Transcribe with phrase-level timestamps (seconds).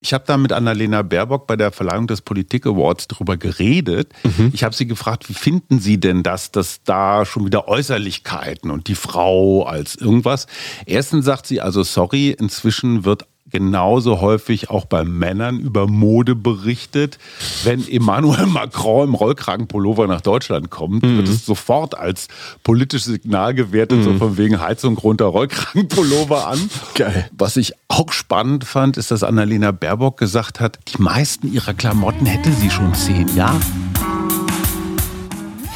[0.00, 4.12] Ich habe da mit Annalena Baerbock bei der Verleihung des Politik Awards drüber geredet.
[4.22, 4.50] Mhm.
[4.52, 8.86] Ich habe sie gefragt, wie finden Sie denn das, dass da schon wieder Äußerlichkeiten und
[8.86, 10.46] die Frau als irgendwas?
[10.86, 17.18] Erstens sagt sie, also sorry, inzwischen wird genauso häufig auch bei Männern über Mode berichtet.
[17.64, 21.18] Wenn Emmanuel Macron im Rollkragenpullover nach Deutschland kommt, mhm.
[21.18, 22.28] wird es sofort als
[22.62, 24.04] politisches Signal gewertet, mhm.
[24.04, 26.70] so von wegen Heizung runter, Rollkragenpullover an.
[26.94, 27.30] Geil.
[27.36, 32.26] Was ich auch spannend fand, ist, dass Annalena Baerbock gesagt hat, die meisten ihrer Klamotten
[32.26, 33.60] hätte sie schon zehn Jahre.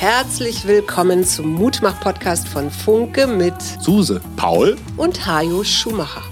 [0.02, 6.31] Herzlich willkommen zum Mutmach-Podcast von Funke mit Suse, Paul und Hajo Schumacher.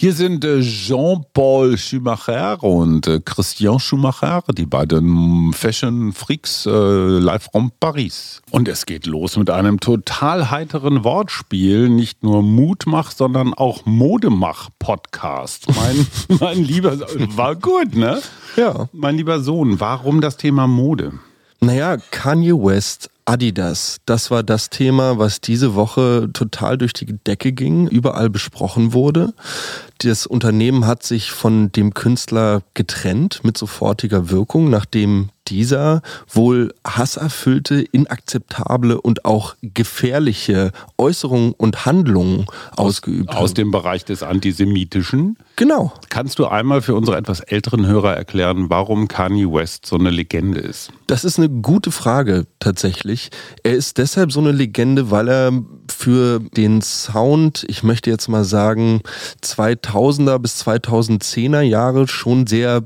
[0.00, 7.48] Hier sind äh, Jean-Paul Schumacher und äh, Christian Schumacher, die beiden Fashion Freaks äh, live
[7.50, 8.40] from Paris.
[8.52, 11.88] Und es geht los mit einem total heiteren Wortspiel.
[11.88, 15.66] Nicht nur Mutmach, sondern auch Modemach-Podcast.
[15.74, 16.06] Mein,
[16.38, 16.96] mein lieber,
[17.34, 18.22] war gut, ne?
[18.54, 18.88] Ja.
[18.92, 21.14] Mein lieber Sohn, warum das Thema Mode?
[21.60, 27.52] Naja, Kanye West Adidas, das war das Thema, was diese Woche total durch die Decke
[27.52, 29.34] ging, überall besprochen wurde.
[29.98, 37.80] Das Unternehmen hat sich von dem Künstler getrennt mit sofortiger Wirkung, nachdem dieser wohl hasserfüllte,
[37.80, 42.46] inakzeptable und auch gefährliche Äußerungen und Handlungen
[42.76, 43.36] ausgeübt hat.
[43.36, 45.36] Aus dem Bereich des Antisemitischen?
[45.56, 45.92] Genau.
[46.08, 50.60] Kannst du einmal für unsere etwas älteren Hörer erklären, warum Kanye West so eine Legende
[50.60, 50.92] ist?
[51.06, 53.30] Das ist eine gute Frage tatsächlich.
[53.62, 55.52] Er ist deshalb so eine Legende, weil er
[55.90, 59.00] für den Sound, ich möchte jetzt mal sagen,
[59.42, 62.80] 2000er bis 2010er Jahre schon sehr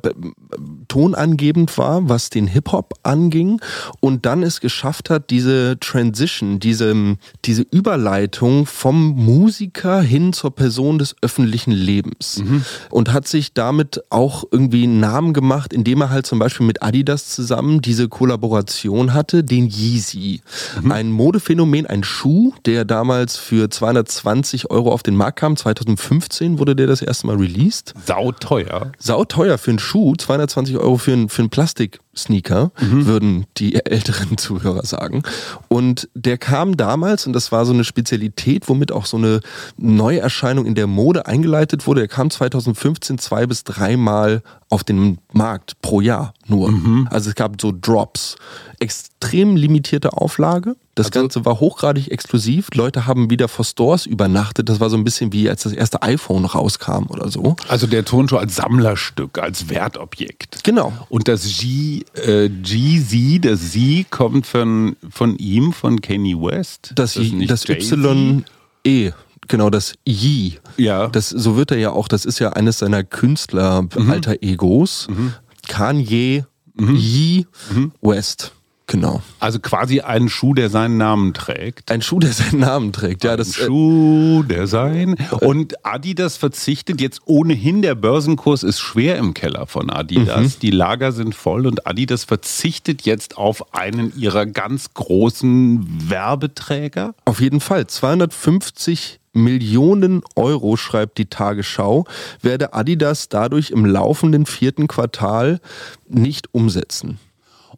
[0.88, 3.60] tonangebend war, was den Hip-Hop anging
[4.00, 10.98] und dann es geschafft hat, diese Transition, diese, diese Überleitung vom Musiker hin zur Person
[10.98, 12.64] des öffentlichen Lebens mhm.
[12.90, 16.82] und hat sich damit auch irgendwie einen Namen gemacht, indem er halt zum Beispiel mit
[16.82, 20.42] Adidas zusammen diese Kollaboration hatte, den Yeezy.
[20.82, 20.92] Mhm.
[20.92, 25.56] Ein Modephänomen, ein Schuh, der damals für 220 Euro auf den Markt kam.
[25.56, 27.94] 2015 wurde der das erste Mal released.
[28.06, 28.92] Sau teuer.
[28.98, 30.41] Sau teuer für einen Schuh, 220
[30.78, 32.00] Euro für ein, für ein Plastik.
[32.14, 33.06] Sneaker, mhm.
[33.06, 35.22] würden die älteren Zuhörer sagen.
[35.68, 39.40] Und der kam damals, und das war so eine Spezialität, womit auch so eine
[39.78, 42.02] Neuerscheinung in der Mode eingeleitet wurde.
[42.02, 44.42] Der kam 2015 zwei bis dreimal
[44.72, 46.70] auf den Markt pro Jahr nur.
[46.70, 47.06] Mhm.
[47.10, 48.36] Also es gab so Drops.
[48.80, 50.76] Extrem limitierte Auflage.
[50.94, 52.68] Das also, Ganze war hochgradig exklusiv.
[52.74, 54.70] Leute haben wieder vor Stores übernachtet.
[54.70, 57.54] Das war so ein bisschen wie als das erste iPhone rauskam oder so.
[57.68, 60.64] Also der Turnschuh als Sammlerstück, als Wertobjekt.
[60.64, 60.92] Genau.
[61.10, 66.92] Und das G äh, GZ, das Z kommt von, von ihm, von Kanye West.
[66.94, 68.44] Das, das, das Y
[68.84, 69.12] E
[69.52, 70.58] genau das Yi.
[70.78, 71.06] Ja.
[71.06, 75.06] Das, so wird er ja auch, das ist ja eines seiner Künstler-Alter-Egos.
[75.08, 75.16] Mhm.
[75.16, 75.34] mhm.
[75.68, 76.96] Kanye mhm.
[76.96, 77.92] Yi mhm.
[78.00, 78.52] West.
[78.86, 79.22] Genau.
[79.40, 81.90] Also quasi ein Schuh, der seinen Namen trägt.
[81.90, 83.36] Ein Schuh, der seinen Namen trägt, ja.
[83.36, 85.14] Das, ein äh, Schuh, der sein.
[85.40, 90.56] Und Adidas verzichtet jetzt ohnehin, der Börsenkurs ist schwer im Keller von Adidas.
[90.56, 90.60] Mhm.
[90.60, 97.14] Die Lager sind voll und Adidas verzichtet jetzt auf einen ihrer ganz großen Werbeträger.
[97.24, 97.86] Auf jeden Fall.
[97.86, 102.04] 250 Millionen Euro, schreibt die Tagesschau,
[102.40, 105.60] werde Adidas dadurch im laufenden vierten Quartal
[106.08, 107.18] nicht umsetzen.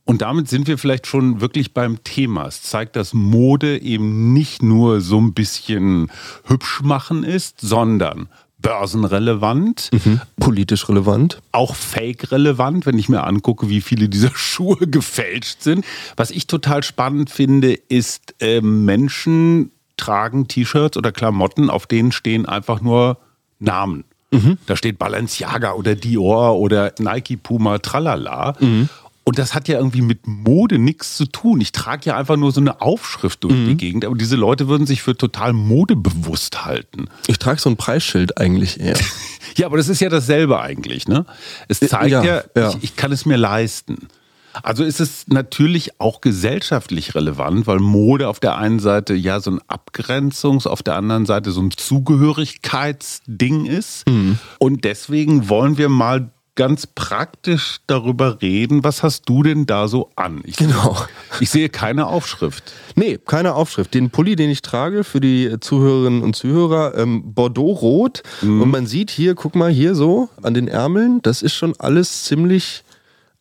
[0.04, 2.46] Und damit sind wir vielleicht schon wirklich beim Thema.
[2.46, 6.10] Es zeigt, dass Mode eben nicht nur so ein bisschen
[6.44, 8.28] hübsch machen ist, sondern
[8.64, 9.90] börsenrelevant.
[9.92, 10.20] Mhm.
[10.40, 11.40] Politisch relevant.
[11.52, 15.84] Auch fake-relevant, wenn ich mir angucke, wie viele dieser Schuhe gefälscht sind.
[16.16, 22.46] Was ich total spannend finde, ist, äh, Menschen tragen T-Shirts oder Klamotten, auf denen stehen
[22.46, 23.18] einfach nur
[23.58, 24.04] Namen.
[24.30, 24.58] Mhm.
[24.66, 28.54] Da steht Balenciaga oder Dior oder Nike, Puma, tralala.
[28.58, 28.88] Mhm.
[29.26, 31.60] Und das hat ja irgendwie mit Mode nichts zu tun.
[31.62, 33.66] Ich trage ja einfach nur so eine Aufschrift durch mhm.
[33.68, 34.04] die Gegend.
[34.04, 37.06] Aber diese Leute würden sich für total modebewusst halten.
[37.26, 38.98] Ich trage so ein Preisschild eigentlich eher.
[39.56, 41.24] ja, aber das ist ja dasselbe eigentlich, ne?
[41.68, 42.68] Es zeigt ja, ja, ja.
[42.70, 44.08] Ich, ich kann es mir leisten.
[44.62, 49.50] Also ist es natürlich auch gesellschaftlich relevant, weil Mode auf der einen Seite ja so
[49.50, 54.08] ein Abgrenzungs-, auf der anderen Seite so ein Zugehörigkeitsding ist.
[54.08, 54.38] Mhm.
[54.58, 58.84] Und deswegen wollen wir mal ganz praktisch darüber reden.
[58.84, 60.40] Was hast du denn da so an?
[60.44, 60.96] Ich, Genau.
[61.40, 62.72] Ich sehe keine Aufschrift.
[62.94, 63.92] Nee, keine Aufschrift.
[63.94, 68.22] Den Pulli, den ich trage für die Zuhörerinnen und Zuhörer, ähm, Bordeaux-Rot.
[68.42, 72.24] Und man sieht hier, guck mal hier so an den Ärmeln, das ist schon alles
[72.24, 72.84] ziemlich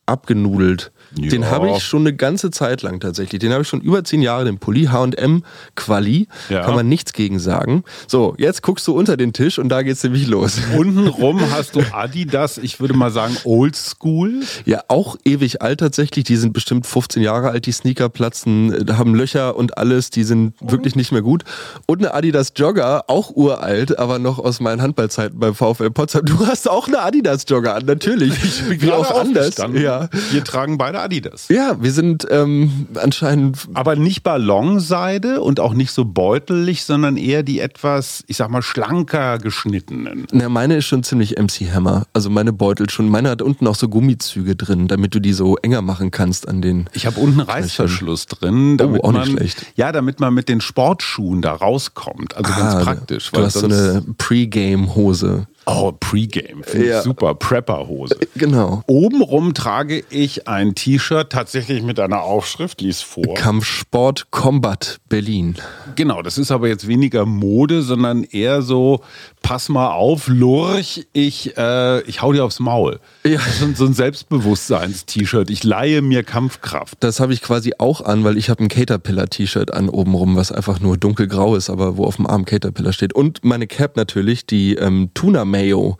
[0.06, 0.92] abgenudelt.
[1.18, 1.28] Ja.
[1.28, 3.40] Den habe ich schon eine ganze Zeit lang tatsächlich.
[3.40, 5.44] Den habe ich schon über zehn Jahre, den Pulli H&M
[5.76, 6.28] Quali.
[6.48, 6.62] Ja.
[6.62, 7.84] Kann man nichts gegen sagen.
[8.08, 10.58] So, jetzt guckst du unter den Tisch und da geht's nämlich los.
[10.76, 14.42] Untenrum hast du Adidas, ich würde mal sagen Oldschool.
[14.64, 16.24] Ja, auch ewig alt tatsächlich.
[16.24, 20.10] Die sind bestimmt 15 Jahre alt, die Sneaker platzen, äh, haben Löcher und alles.
[20.10, 21.44] Die sind wirklich nicht mehr gut.
[21.86, 26.24] Und eine Adidas Jogger, auch uralt, aber noch aus meinen Handballzeiten beim VfL Potsdam.
[26.24, 28.34] Du hast auch eine Adidas Jogger an, natürlich.
[28.68, 29.56] Wie Gerade auch anders.
[29.74, 30.08] Ja.
[30.30, 31.48] Wir tragen beide Adidas.
[31.48, 37.42] ja, wir sind ähm, anscheinend Aber nicht Ballonseide und auch nicht so beutelig, sondern eher
[37.42, 40.26] die etwas, ich sag mal, schlanker geschnittenen.
[40.32, 42.06] Na, meine ist schon ziemlich MC Hammer.
[42.12, 43.08] Also meine Beutel schon.
[43.08, 46.62] Meine hat unten auch so Gummizüge drin, damit du die so enger machen kannst an
[46.62, 46.88] den.
[46.92, 49.66] Ich habe unten Reißverschluss drin, damit Oh, auch man nicht schlecht.
[49.76, 52.36] ja, damit man mit den Sportschuhen da rauskommt.
[52.36, 53.30] Also ganz Ah, praktisch.
[53.30, 55.46] Du hast so eine Pre-Game-Hose.
[55.66, 56.98] Oh Pre-Game, finde Ja.
[56.98, 58.16] ich super, Prepper-Hose.
[58.36, 58.82] Genau.
[58.86, 63.34] Obenrum trage ich ein T-Shirt, tatsächlich mit einer Aufschrift, lies vor.
[63.34, 65.54] Kampfsport Combat Berlin.
[65.96, 69.00] Genau, das ist aber jetzt weniger Mode, sondern eher so,
[69.42, 73.00] pass mal auf, Lurch, ich, äh, ich hau dir aufs Maul.
[73.24, 73.38] Ja.
[73.38, 75.50] Das ist so ein- so ein Selbstbewusstseins-T-Shirt.
[75.50, 76.96] Ich leihe mir Kampfkraft.
[77.00, 80.80] Das habe ich quasi auch an, weil ich habe ein Caterpillar-T-Shirt an obenrum, was einfach
[80.80, 83.12] nur dunkelgrau ist, aber wo auf dem Arm Caterpillar steht.
[83.14, 85.96] Und meine Cap natürlich, die ähm, Tuna Mayo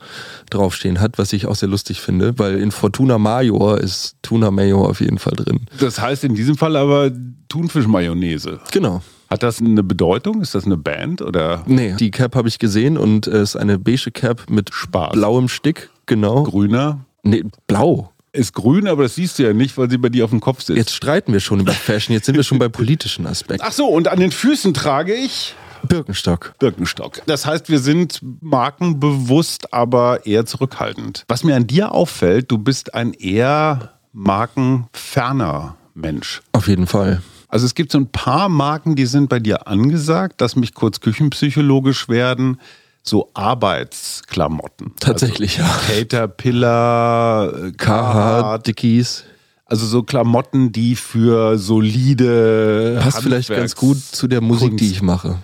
[0.49, 4.85] draufstehen hat, was ich auch sehr lustig finde, weil in Fortuna Major ist Tuna Mayo
[4.85, 5.61] auf jeden Fall drin.
[5.79, 7.11] Das heißt in diesem Fall aber
[7.47, 8.59] Thunfischmayonnaise.
[8.71, 9.01] Genau.
[9.29, 10.41] Hat das eine Bedeutung?
[10.41, 13.79] Ist das eine Band oder Nee, die Cap habe ich gesehen und es ist eine
[13.79, 15.13] beige Cap mit Spaß.
[15.13, 16.43] blauem Stick, genau.
[16.43, 17.05] grüner?
[17.23, 18.11] Nee, blau.
[18.33, 20.61] Ist grün, aber das siehst du ja nicht, weil sie bei dir auf dem Kopf
[20.61, 20.77] sitzt.
[20.77, 23.65] Jetzt streiten wir schon über Fashion, jetzt sind wir schon bei politischen Aspekten.
[23.65, 25.55] Ach so, und an den Füßen trage ich
[25.85, 26.53] Birkenstock.
[26.59, 27.21] Birkenstock.
[27.25, 31.23] Das heißt, wir sind markenbewusst, aber eher zurückhaltend.
[31.27, 36.41] Was mir an dir auffällt, du bist ein eher markenferner Mensch.
[36.51, 37.21] Auf jeden Fall.
[37.47, 40.99] Also es gibt so ein paar Marken, die sind bei dir angesagt, dass mich kurz
[40.99, 42.59] küchenpsychologisch werden.
[43.01, 44.93] So Arbeitsklamotten.
[44.99, 48.67] Tatsächlich, also Caterpillar, äh, Carhartt.
[48.67, 49.23] Dickies.
[49.67, 54.83] Also so Klamotten, die für solide Passt vielleicht ganz gut zu der Musik, Kunst.
[54.83, 55.39] die ich mache.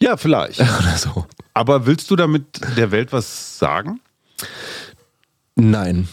[0.00, 0.60] Ja, vielleicht.
[0.60, 1.26] Oder so.
[1.52, 4.00] Aber willst du damit der Welt was sagen?
[5.56, 6.08] Nein.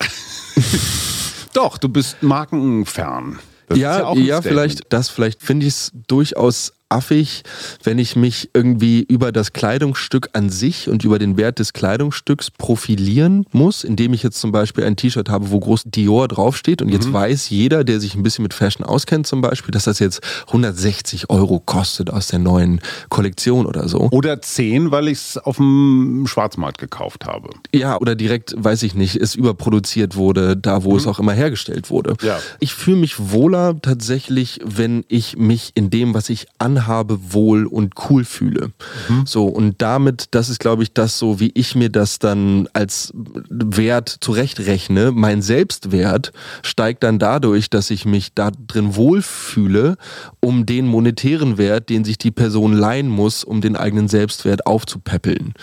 [1.52, 3.38] Doch, du bist markenfern.
[3.68, 4.44] Das ja, ja, Statement.
[4.44, 7.42] vielleicht, das vielleicht finde ich es durchaus affig,
[7.82, 12.50] wenn ich mich irgendwie über das Kleidungsstück an sich und über den Wert des Kleidungsstücks
[12.50, 16.88] profilieren muss, indem ich jetzt zum Beispiel ein T-Shirt habe, wo groß Dior draufsteht und
[16.88, 16.94] Mhm.
[16.94, 20.20] jetzt weiß jeder, der sich ein bisschen mit Fashion auskennt zum Beispiel, dass das jetzt
[20.48, 24.08] 160 Euro kostet aus der neuen Kollektion oder so.
[24.12, 27.50] Oder 10, weil ich es auf dem Schwarzmarkt gekauft habe.
[27.74, 31.90] Ja, oder direkt, weiß ich nicht, es überproduziert wurde, da wo es auch immer hergestellt
[31.90, 32.12] wurde.
[32.20, 32.26] Mhm.
[32.28, 32.38] Ja.
[32.60, 37.94] Ich fühle mich wohler tatsächlich, wenn ich mich in dem, was ich anhabe, wohl und
[38.08, 38.72] cool fühle.
[39.08, 39.26] Mhm.
[39.26, 43.12] So, und damit, das ist, glaube ich, das so, wie ich mir das dann als
[43.14, 45.12] Wert zurechtrechne.
[45.12, 46.32] Mein Selbstwert
[46.62, 49.96] steigt dann dadurch, dass ich mich da drin wohlfühle,
[50.40, 55.54] um den monetären Wert, den sich die Person leihen muss, um den eigenen Selbstwert aufzupäppeln.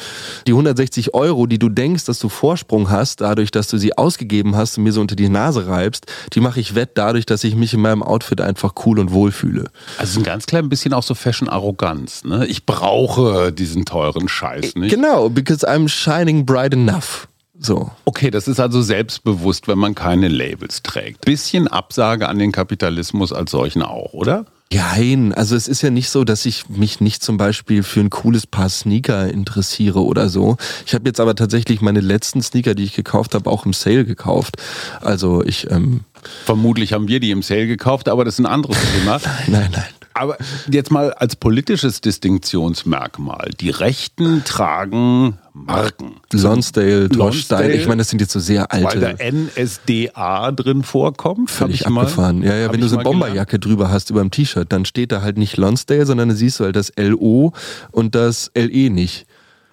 [0.48, 4.56] Die 160 Euro, die du denkst, dass du Vorsprung hast, dadurch, dass du sie ausgegeben
[4.56, 7.56] hast und mir so unter die Nase reibst, die mache ich wett dadurch, dass ich
[7.56, 9.70] mich in meinem Outfit einfach cool und wohl fühle.
[9.98, 12.24] Also ein ganz klein bisschen auch so Fashion-Arroganz.
[12.26, 12.46] Ne?
[12.46, 14.94] Ich brauche diesen teuren Scheiß nicht.
[14.94, 17.28] Genau, because I'm shining bright enough.
[17.60, 17.92] So.
[18.06, 21.26] Okay, das ist also selbstbewusst, wenn man keine Labels trägt.
[21.26, 24.46] Bisschen Absage an den Kapitalismus als solchen auch, oder?
[24.74, 28.10] Nein, also es ist ja nicht so, dass ich mich nicht zum Beispiel für ein
[28.10, 30.58] cooles Paar Sneaker interessiere oder so.
[30.86, 34.06] Ich habe jetzt aber tatsächlich meine letzten Sneaker, die ich gekauft habe, auch im Sale
[34.06, 34.58] gekauft.
[35.02, 36.02] Also ich, ähm,
[36.46, 39.20] Vermutlich haben wir die im Sale gekauft, aber das ist ein anderes Thema.
[39.48, 39.84] nein, nein.
[40.14, 40.38] Aber
[40.70, 43.52] jetzt mal als politisches Distinktionsmerkmal.
[43.60, 46.16] Die Rechten tragen Marken.
[46.32, 49.00] Lonsdale, Torstein, ich meine, das sind jetzt so sehr Weil alte.
[49.00, 51.50] da NSDA drin vorkommt.
[51.50, 52.42] hab Völlig ich mal- abgefahren.
[52.44, 54.86] Ja, ja, hab wenn du so mal eine Bomberjacke drüber hast über dem T-Shirt, dann
[54.86, 57.54] steht da halt nicht Lonsdale, sondern dann siehst du halt das LO
[57.92, 59.26] und das LE nicht.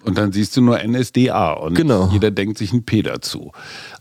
[0.05, 2.09] Und dann siehst du nur NSDA und Genau.
[2.11, 3.51] jeder denkt sich ein P dazu.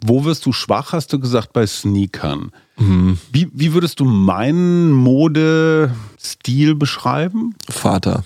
[0.05, 2.53] Wo wirst du schwach, hast du gesagt, bei Sneakern.
[2.79, 3.19] Mhm.
[3.33, 7.55] Wie, wie würdest du meinen Modestil beschreiben?
[7.69, 8.25] Vater.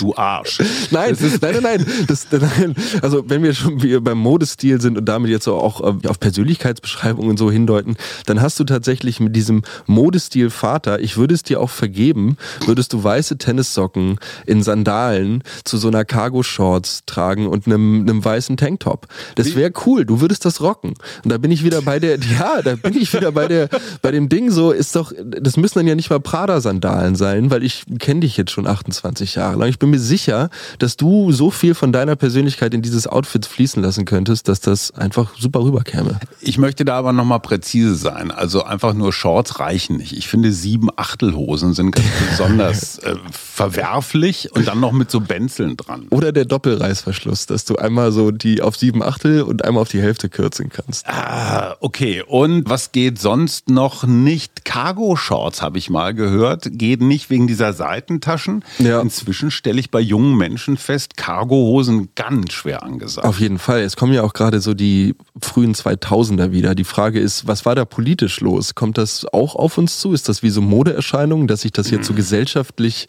[0.00, 0.58] Du Arsch.
[0.90, 2.74] Nein, ist, nein, nein, nein, das, nein.
[3.02, 7.36] Also wenn wir schon wir beim Modestil sind und damit jetzt auch äh, auf Persönlichkeitsbeschreibungen
[7.36, 11.70] so hindeuten, dann hast du tatsächlich mit diesem Modestil Vater, ich würde es dir auch
[11.70, 18.24] vergeben, würdest du weiße Tennissocken in Sandalen zu so einer Cargo-Shorts tragen und einem, einem
[18.24, 19.06] weißen Tanktop.
[19.34, 20.94] Das wäre cool, du würdest das rocken.
[21.24, 23.68] Und da bin ich wieder bei der, ja, da bin ich wieder bei der,
[24.00, 27.62] bei dem Ding so, ist doch, das müssen dann ja nicht mal Prada-Sandalen sein, weil
[27.62, 28.89] ich kenne dich jetzt schon 28
[29.34, 29.68] Jahre lang.
[29.68, 33.82] Ich bin mir sicher, dass du so viel von deiner Persönlichkeit in dieses Outfit fließen
[33.82, 36.18] lassen könntest, dass das einfach super rüberkäme.
[36.40, 38.30] Ich möchte da aber nochmal präzise sein.
[38.30, 40.16] Also einfach nur Shorts reichen nicht.
[40.16, 45.76] Ich finde sieben Achtelhosen sind ganz besonders äh, verwerflich und dann noch mit so Benzeln
[45.76, 46.06] dran.
[46.10, 50.00] Oder der Doppelreißverschluss, dass du einmal so die auf sieben Achtel und einmal auf die
[50.00, 51.06] Hälfte kürzen kannst.
[51.06, 52.22] Ah, okay.
[52.26, 54.64] Und was geht sonst noch nicht?
[54.64, 56.68] Cargo-Shorts habe ich mal gehört.
[56.72, 58.64] Geht nicht wegen dieser Seitentaschen.
[58.80, 59.00] Ja.
[59.00, 63.26] Inzwischen stelle ich bei jungen Menschen fest, Cargohosen ganz schwer angesagt.
[63.26, 63.80] Auf jeden Fall.
[63.80, 66.74] Es kommen ja auch gerade so die frühen 2000er wieder.
[66.74, 68.74] Die Frage ist, was war da politisch los?
[68.74, 70.12] Kommt das auch auf uns zu?
[70.12, 73.06] Ist das wie so Modeerscheinungen, dass sich das jetzt so gesellschaftlich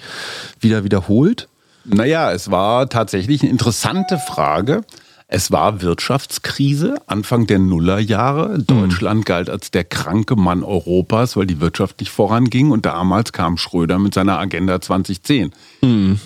[0.59, 1.47] wieder wiederholt?
[1.85, 4.83] Naja, es war tatsächlich eine interessante Frage.
[5.33, 8.59] Es war Wirtschaftskrise Anfang der Nullerjahre.
[8.59, 12.69] Deutschland galt als der kranke Mann Europas, weil die Wirtschaft nicht voranging.
[12.69, 15.53] Und damals kam Schröder mit seiner Agenda 2010.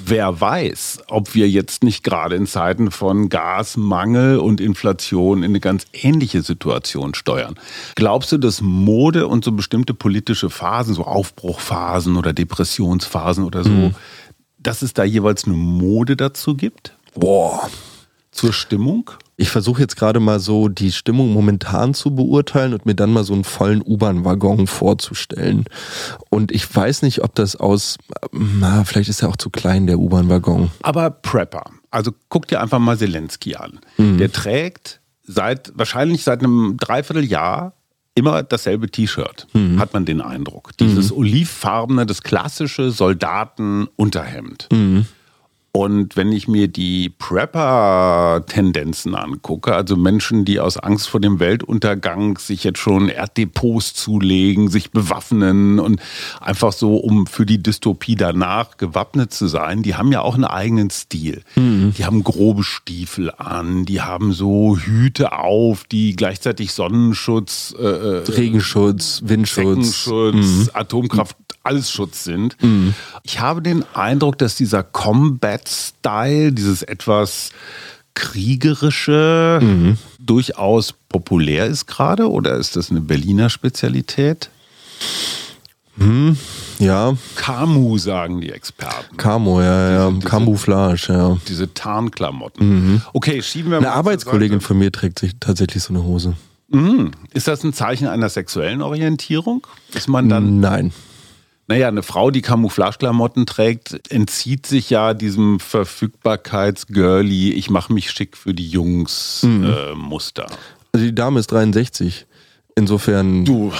[0.03, 5.59] Wer weiß, ob wir jetzt nicht gerade in Zeiten von Gasmangel und Inflation in eine
[5.59, 7.53] ganz ähnliche Situation steuern.
[7.93, 13.91] Glaubst du, dass Mode und so bestimmte politische Phasen, so Aufbruchphasen oder Depressionsphasen oder so,
[14.57, 16.97] dass es da jeweils eine Mode dazu gibt?
[17.13, 17.69] Boah.
[18.35, 19.11] Zur Stimmung?
[19.37, 23.23] Ich versuche jetzt gerade mal so die Stimmung momentan zu beurteilen und mir dann mal
[23.23, 25.65] so einen vollen U-Bahn-Waggon vorzustellen.
[26.29, 27.97] Und ich weiß nicht, ob das aus,
[28.31, 30.69] na, vielleicht ist er auch zu klein, der U-Bahn-Waggon.
[30.83, 31.63] Aber Prepper.
[31.91, 33.79] Also guck dir einfach mal Zelensky an.
[33.97, 37.73] Der trägt seit, wahrscheinlich seit einem Dreivierteljahr
[38.15, 40.71] immer dasselbe T-Shirt, hat man den Eindruck.
[40.77, 44.67] Dieses olivfarbene, das klassische Soldatenunterhemd.
[45.75, 52.37] Und wenn ich mir die Prepper-Tendenzen angucke, also Menschen, die aus Angst vor dem Weltuntergang
[52.37, 55.99] sich jetzt schon Erddepots zulegen, sich bewaffnen und
[56.39, 60.45] einfach so, um für die Dystopie danach gewappnet zu sein, die haben ja auch einen
[60.45, 61.43] eigenen Stil.
[61.97, 68.23] Die haben grobe Stiefel an, die haben so Hüte auf, die gleichzeitig Sonnenschutz, äh, äh,
[68.31, 70.05] Regenschutz, Windschutz.
[70.05, 72.55] Deckenschutz, Atomkraft, alles Schutz sind.
[73.23, 74.83] Ich habe den Eindruck, dass dieser
[75.65, 77.49] Combat-Style, dieses etwas
[78.13, 84.49] kriegerische, durchaus populär ist gerade oder ist das eine Berliner Spezialität?
[86.79, 89.15] Ja, Kamu, sagen die Experten.
[89.17, 91.37] Camo, ja, ja, Diese- diese- Camouflage, ja.
[91.47, 93.01] Diese Tarnklamotten.
[93.13, 96.35] Okay, schieben wir Eine mal zur Arbeitskollegin von mir trägt sich tatsächlich so eine Hose.
[96.69, 97.11] Seite.
[97.33, 99.65] Ist das ein Zeichen einer sexuellen Orientierung?
[99.93, 100.91] Ist man dann Nein.
[101.67, 108.37] Naja, eine Frau, die Camouflageklamotten trägt, entzieht sich ja diesem Verfügbarkeits-Girly, ich mache mich schick
[108.37, 110.45] für die Jungs äh, Muster.
[110.93, 112.27] Also die Dame ist 63.
[112.75, 113.71] Insofern Du,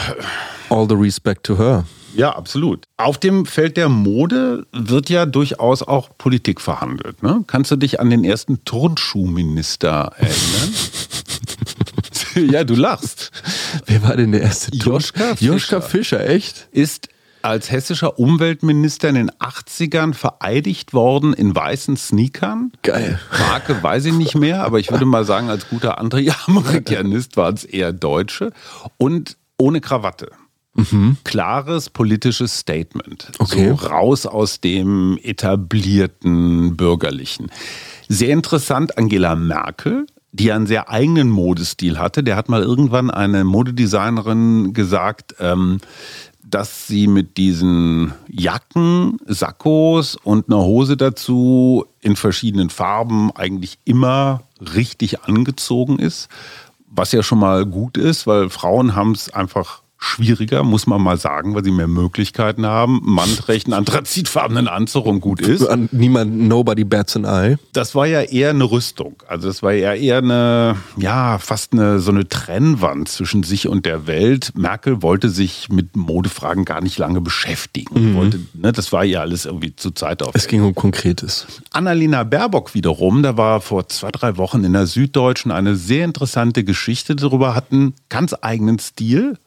[0.70, 1.86] all the respect to her.
[2.16, 2.86] ja, absolut.
[2.98, 7.22] Auf dem Feld der Mode wird ja durchaus auch Politik verhandelt.
[7.22, 7.44] Ne?
[7.46, 10.74] Kannst du dich an den ersten Turnschuhminister erinnern?
[12.52, 13.32] ja, du lachst.
[13.86, 14.94] Wer war denn der erste Ton?
[14.94, 16.20] Joschka Joschka Fischer.
[16.22, 16.68] Fischer, echt?
[16.72, 17.10] ist
[17.46, 22.72] als hessischer Umweltminister in den 80ern vereidigt worden in weißen Sneakern.
[22.82, 23.20] Geil.
[23.40, 27.64] Marke weiß ich nicht mehr, aber ich würde mal sagen, als guter Anti-Amerikanist waren es
[27.64, 28.52] eher Deutsche.
[28.98, 30.32] Und ohne Krawatte.
[31.24, 33.32] Klares politisches Statement.
[33.40, 33.70] Okay.
[33.70, 37.50] So raus aus dem etablierten Bürgerlichen.
[38.10, 42.24] Sehr interessant, Angela Merkel, die einen sehr eigenen Modestil hatte.
[42.24, 45.80] Der hat mal irgendwann eine Modedesignerin gesagt, ähm,
[46.50, 54.44] dass sie mit diesen Jacken, Sakkos und einer Hose dazu in verschiedenen Farben eigentlich immer
[54.60, 56.30] richtig angezogen ist.
[56.88, 61.18] Was ja schon mal gut ist, weil Frauen haben es einfach schwieriger, muss man mal
[61.18, 63.18] sagen, weil sie mehr Möglichkeiten haben.
[63.20, 65.66] Einen anthrazitfarbenen Anzug gut ist.
[65.68, 67.58] An niemand, nobody bats an eye.
[67.74, 69.16] Das war ja eher eine Rüstung.
[69.28, 73.86] Also das war ja eher eine, ja, fast eine so eine Trennwand zwischen sich und
[73.86, 74.52] der Welt.
[74.56, 78.16] Merkel wollte sich mit Modefragen gar nicht lange beschäftigen.
[78.16, 80.32] Wollte, ne, das war ja alles irgendwie zu Zeit auf.
[80.34, 81.46] Es ging um Konkretes.
[81.72, 86.64] Annalena Baerbock wiederum, da war vor zwei, drei Wochen in der Süddeutschen eine sehr interessante
[86.64, 89.38] Geschichte darüber, hat einen ganz eigenen Stil,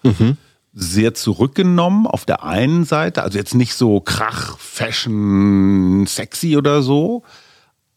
[0.72, 7.24] sehr zurückgenommen auf der einen Seite, also jetzt nicht so Krach, Fashion, sexy oder so,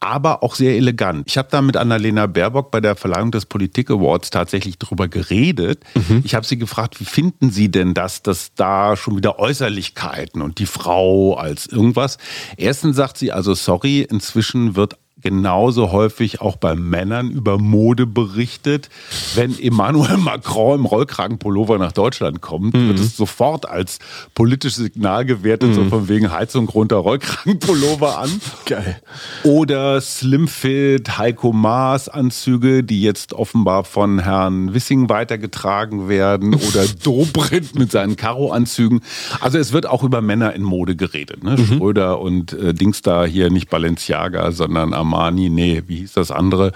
[0.02, 1.22] aber auch sehr elegant.
[1.28, 5.84] Ich habe da mit Annalena Baerbock bei der Verleihung des Politik Awards tatsächlich drüber geredet.
[5.94, 6.22] Mhm.
[6.24, 10.58] Ich habe sie gefragt, wie finden Sie denn das, dass da schon wieder Äußerlichkeiten und
[10.58, 12.18] die Frau als irgendwas?
[12.56, 18.88] Erstens sagt sie also, sorry, inzwischen wird genauso häufig auch bei Männern über Mode berichtet.
[19.34, 22.88] Wenn Emmanuel Macron im Rollkragenpullover nach Deutschland kommt, mhm.
[22.88, 23.98] wird es sofort als
[24.34, 25.74] politisches Signal gewertet, mhm.
[25.74, 28.30] so von wegen Heizung runter, Rollkragenpullover an.
[28.66, 29.00] Geil.
[29.44, 36.54] Oder Slimfit, Heiko Maas Anzüge, die jetzt offenbar von Herrn Wissing weitergetragen werden.
[36.68, 39.00] Oder Dobrindt mit seinen Karo-Anzügen.
[39.40, 41.44] Also es wird auch über Männer in Mode geredet.
[41.44, 41.56] Ne?
[41.56, 41.66] Mhm.
[41.66, 46.30] Schröder und äh, Dings da hier nicht Balenciaga, sondern am Armani, nee, wie hieß das
[46.30, 46.72] andere?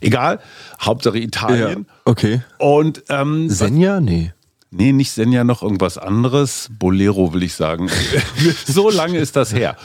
[0.00, 0.40] Egal,
[0.80, 1.86] Hauptsache Italien.
[1.88, 2.42] Ja, okay.
[2.58, 4.00] Und ähm, Senja?
[4.00, 4.32] Nee.
[4.70, 6.68] Nee, nicht Senja, noch irgendwas anderes.
[6.78, 7.90] Bolero will ich sagen.
[8.66, 9.76] so lange ist das her.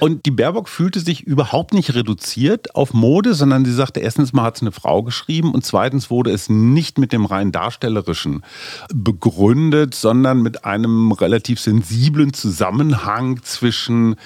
[0.00, 4.42] Und die Baerbock fühlte sich überhaupt nicht reduziert auf Mode, sondern sie sagte, erstens mal
[4.42, 8.44] hat es eine Frau geschrieben und zweitens wurde es nicht mit dem rein darstellerischen
[8.92, 14.16] begründet, sondern mit einem relativ sensiblen Zusammenhang zwischen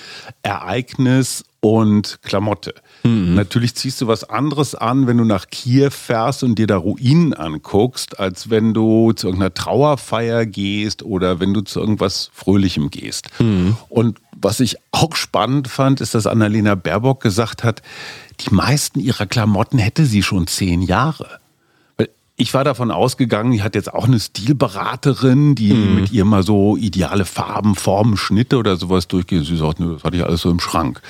[0.42, 2.74] Ereignis und Klamotte.
[3.02, 3.34] Mhm.
[3.34, 7.34] Natürlich ziehst du was anderes an, wenn du nach Kiew fährst und dir da Ruinen
[7.34, 13.28] anguckst, als wenn du zu irgendeiner Trauerfeier gehst oder wenn du zu irgendwas Fröhlichem gehst.
[13.38, 13.76] Mhm.
[13.88, 17.82] Und was ich auch spannend fand, ist, dass Annalena Baerbock gesagt hat,
[18.40, 21.40] die meisten ihrer Klamotten hätte sie schon zehn Jahre.
[22.40, 25.96] Ich war davon ausgegangen, die hat jetzt auch eine Stilberaterin, die mhm.
[25.96, 29.44] mit ihr mal so ideale Farben, Formen, Schnitte oder sowas durchgeht.
[29.44, 31.02] Sie sagt, nö, das hatte ich alles so im Schrank.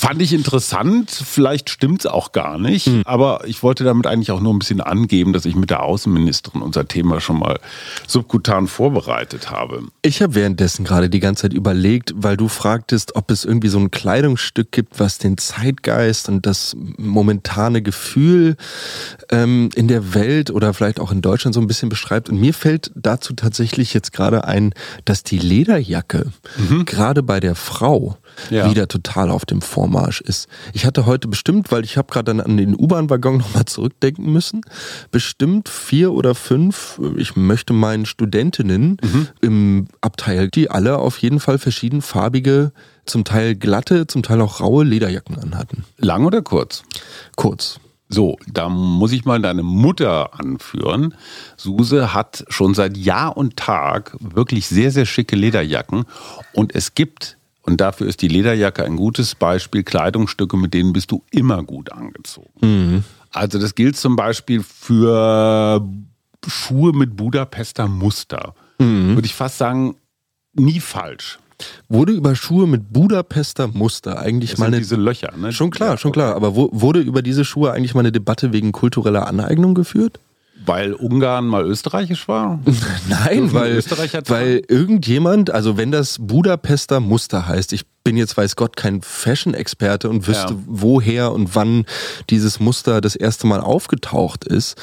[0.00, 3.02] Fand ich interessant, vielleicht stimmt es auch gar nicht, mhm.
[3.04, 6.62] aber ich wollte damit eigentlich auch nur ein bisschen angeben, dass ich mit der Außenministerin
[6.62, 7.60] unser Thema schon mal
[8.06, 9.82] subkutan vorbereitet habe.
[10.00, 13.78] Ich habe währenddessen gerade die ganze Zeit überlegt, weil du fragtest, ob es irgendwie so
[13.78, 18.56] ein Kleidungsstück gibt, was den Zeitgeist und das momentane Gefühl
[19.30, 22.30] ähm, in der Welt oder vielleicht auch in Deutschland so ein bisschen beschreibt.
[22.30, 24.72] Und mir fällt dazu tatsächlich jetzt gerade ein,
[25.04, 26.86] dass die Lederjacke mhm.
[26.86, 28.16] gerade bei der Frau
[28.50, 28.70] ja.
[28.70, 30.48] wieder total auf dem Vormarsch ist.
[30.72, 34.62] Ich hatte heute bestimmt, weil ich habe gerade an den U-Bahn-Waggon nochmal zurückdenken müssen,
[35.10, 39.28] bestimmt vier oder fünf, ich möchte meinen Studentinnen mhm.
[39.40, 42.72] im Abteil, die alle auf jeden Fall verschiedenfarbige,
[43.06, 45.84] zum Teil glatte, zum Teil auch raue Lederjacken anhatten.
[45.98, 46.82] Lang oder kurz?
[47.36, 47.80] Kurz.
[48.12, 51.14] So, da muss ich mal deine Mutter anführen.
[51.56, 56.04] Suse hat schon seit Jahr und Tag wirklich sehr, sehr schicke Lederjacken.
[56.52, 59.82] Und es gibt und dafür ist die Lederjacke ein gutes Beispiel.
[59.82, 62.50] Kleidungsstücke, mit denen bist du immer gut angezogen.
[62.60, 63.04] Mhm.
[63.30, 65.86] Also das gilt zum Beispiel für
[66.46, 68.54] Schuhe mit Budapester Muster.
[68.78, 69.14] Mhm.
[69.14, 69.96] Würde ich fast sagen,
[70.54, 71.38] nie falsch.
[71.88, 75.52] Wurde über Schuhe mit Budapester Muster eigentlich das mal eine, diese Löcher, ne?
[75.52, 76.34] Schon klar, schon klar.
[76.34, 80.20] Aber wo, wurde über diese Schuhe eigentlich mal eine Debatte wegen kultureller Aneignung geführt?
[80.64, 82.60] Weil Ungarn mal österreichisch war?
[83.08, 83.82] Nein, weil,
[84.26, 90.08] weil irgendjemand, also wenn das Budapester Muster heißt, ich bin jetzt weiß Gott kein Fashion-Experte
[90.08, 90.58] und wüsste, ja.
[90.66, 91.84] woher und wann
[92.30, 94.76] dieses Muster das erste Mal aufgetaucht ist.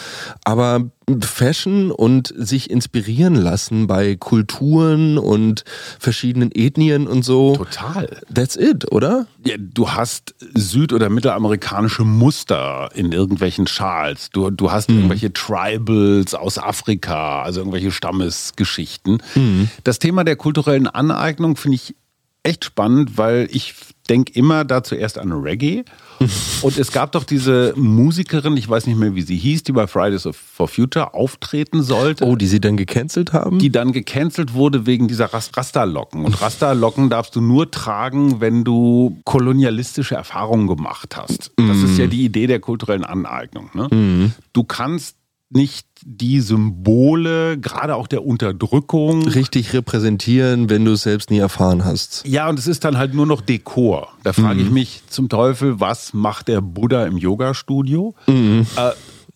[0.43, 5.63] Aber Fashion und sich inspirieren lassen bei Kulturen und
[5.99, 7.55] verschiedenen Ethnien und so.
[7.55, 8.21] Total.
[8.33, 9.25] That's it, oder?
[9.45, 14.29] Ja, du hast süd- oder mittelamerikanische Muster in irgendwelchen Schals.
[14.31, 14.97] Du, du hast mhm.
[14.97, 19.23] irgendwelche Tribals aus Afrika, also irgendwelche Stammesgeschichten.
[19.35, 19.69] Mhm.
[19.85, 21.95] Das Thema der kulturellen Aneignung finde ich
[22.47, 23.75] echt spannend, weil ich
[24.09, 25.83] denke immer da zuerst an Reggae.
[26.61, 29.85] Und es gab doch diese Musikerin, ich weiß nicht mehr, wie sie hieß, die bei
[29.85, 32.25] Fridays for Future auftreten sollte.
[32.25, 33.59] Oh, die sie dann gecancelt haben?
[33.59, 36.25] Die dann gecancelt wurde wegen dieser Rasta-Locken.
[36.25, 41.51] Und Rasta-Locken darfst du nur tragen, wenn du kolonialistische Erfahrungen gemacht hast.
[41.57, 42.09] Das ist ja mm.
[42.09, 43.69] die Idee der kulturellen Aneignung.
[43.73, 43.87] Ne?
[43.89, 44.33] Mm.
[44.53, 45.16] Du kannst
[45.49, 49.27] nicht die Symbole, gerade auch der Unterdrückung.
[49.27, 52.23] Richtig repräsentieren, wenn du es selbst nie erfahren hast.
[52.25, 54.09] Ja, und es ist dann halt nur noch Dekor.
[54.23, 54.65] Da frage mhm.
[54.65, 58.13] ich mich zum Teufel, was macht der Buddha im Yoga-Studio?
[58.27, 58.67] Mhm.
[58.75, 58.91] Äh,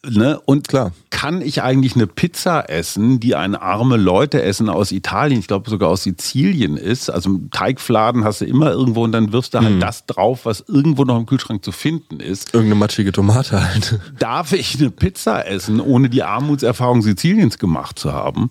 [0.09, 0.39] Ne?
[0.45, 0.93] Und Klar.
[1.11, 5.69] kann ich eigentlich eine Pizza essen, die eine arme Leute essen aus Italien, ich glaube
[5.69, 7.11] sogar aus Sizilien ist?
[7.11, 9.79] Also Teigfladen hast du immer irgendwo und dann wirfst du halt mhm.
[9.79, 12.51] das drauf, was irgendwo noch im Kühlschrank zu finden ist.
[12.51, 13.99] Irgendeine matschige Tomate halt.
[14.19, 18.49] Darf ich eine Pizza essen, ohne die Armutserfahrung Siziliens gemacht zu haben?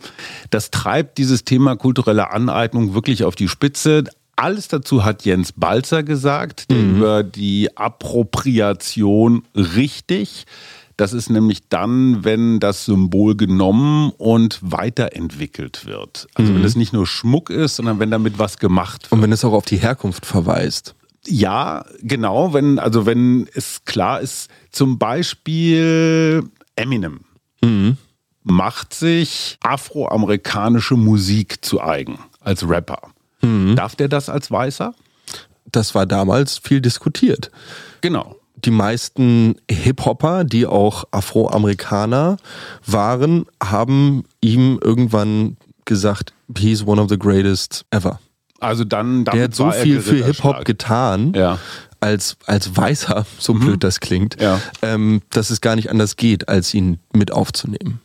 [0.51, 4.05] Das treibt dieses Thema kulturelle Aneignung wirklich auf die Spitze.
[4.37, 6.97] Alles dazu hat Jens Balzer gesagt, der mhm.
[6.97, 10.47] über die Appropriation richtig
[11.01, 16.27] Das ist nämlich dann, wenn das Symbol genommen und weiterentwickelt wird.
[16.35, 16.57] Also mhm.
[16.57, 19.13] wenn es nicht nur Schmuck ist, sondern wenn damit was gemacht wird.
[19.13, 20.95] Und wenn es auch auf die Herkunft verweist.
[21.27, 26.45] Ja, genau, wenn, also wenn es klar ist, zum Beispiel
[26.77, 27.21] Eminem
[27.63, 27.97] mhm.
[28.43, 33.01] macht sich afroamerikanische Musik zu eigen als Rapper.
[33.41, 33.75] Mhm.
[33.75, 34.95] Darf der das als Weißer?
[35.65, 37.51] Das war damals viel diskutiert.
[38.03, 38.37] Genau.
[38.65, 42.37] Die meisten Hip-Hopper, die auch Afroamerikaner
[42.87, 48.21] waren, haben ihm irgendwann gesagt, he's one of the greatest ever.
[48.61, 51.59] Also dann, der hat so viel für Hip-Hop getan, ja.
[52.01, 53.61] als, als Weißer, so mhm.
[53.61, 54.61] blöd das klingt, ja.
[54.83, 58.01] ähm, dass es gar nicht anders geht, als ihn mit aufzunehmen.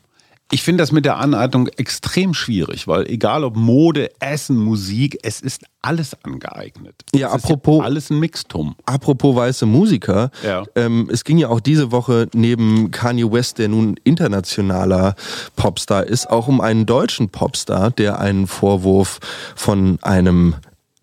[0.56, 5.42] Ich finde das mit der Aneignung extrem schwierig, weil egal ob Mode, Essen, Musik, es
[5.42, 6.96] ist alles angeeignet.
[7.14, 7.80] Ja, es apropos.
[7.80, 8.78] Ja alles ein Mixtum.
[8.86, 10.32] Apropos weiße Musiker.
[10.46, 10.64] Ja.
[10.76, 15.16] Ähm, es ging ja auch diese Woche neben Kanye West, der nun internationaler
[15.58, 19.20] Popstar ist, auch um einen deutschen Popstar, der einen Vorwurf
[19.58, 20.56] von einem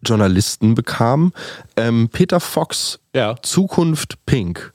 [0.02, 1.32] Journalisten bekam.
[1.76, 3.36] Ähm, Peter Fox, ja.
[3.42, 4.72] Zukunft Pink.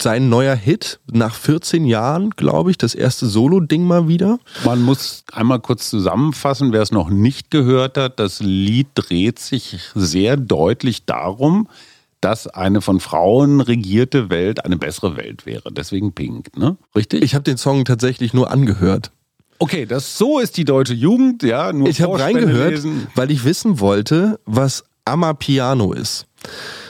[0.00, 4.38] Sein neuer Hit nach 14 Jahren, glaube ich, das erste Solo-Ding mal wieder.
[4.64, 8.18] Man muss einmal kurz zusammenfassen, wer es noch nicht gehört hat.
[8.18, 11.68] Das Lied dreht sich sehr deutlich darum,
[12.22, 15.72] dass eine von Frauen regierte Welt eine bessere Welt wäre.
[15.72, 16.76] Deswegen Pink, ne?
[16.94, 17.22] Richtig?
[17.22, 19.10] Ich habe den Song tatsächlich nur angehört.
[19.62, 21.72] Okay, das so ist die deutsche Jugend, ja.
[21.72, 23.06] Nur ich habe reingehört, lesen.
[23.14, 26.26] weil ich wissen wollte, was Amapiano ist.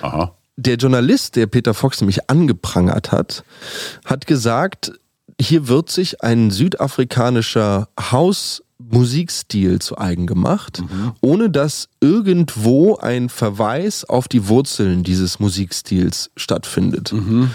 [0.01, 0.35] Aha.
[0.57, 3.45] Der Journalist, der Peter Fox nämlich angeprangert hat,
[4.07, 4.93] hat gesagt,
[5.39, 11.13] hier wird sich ein südafrikanischer Hausmusikstil zu eigen gemacht, mhm.
[11.21, 17.13] ohne dass irgendwo ein Verweis auf die Wurzeln dieses Musikstils stattfindet.
[17.13, 17.51] Mhm.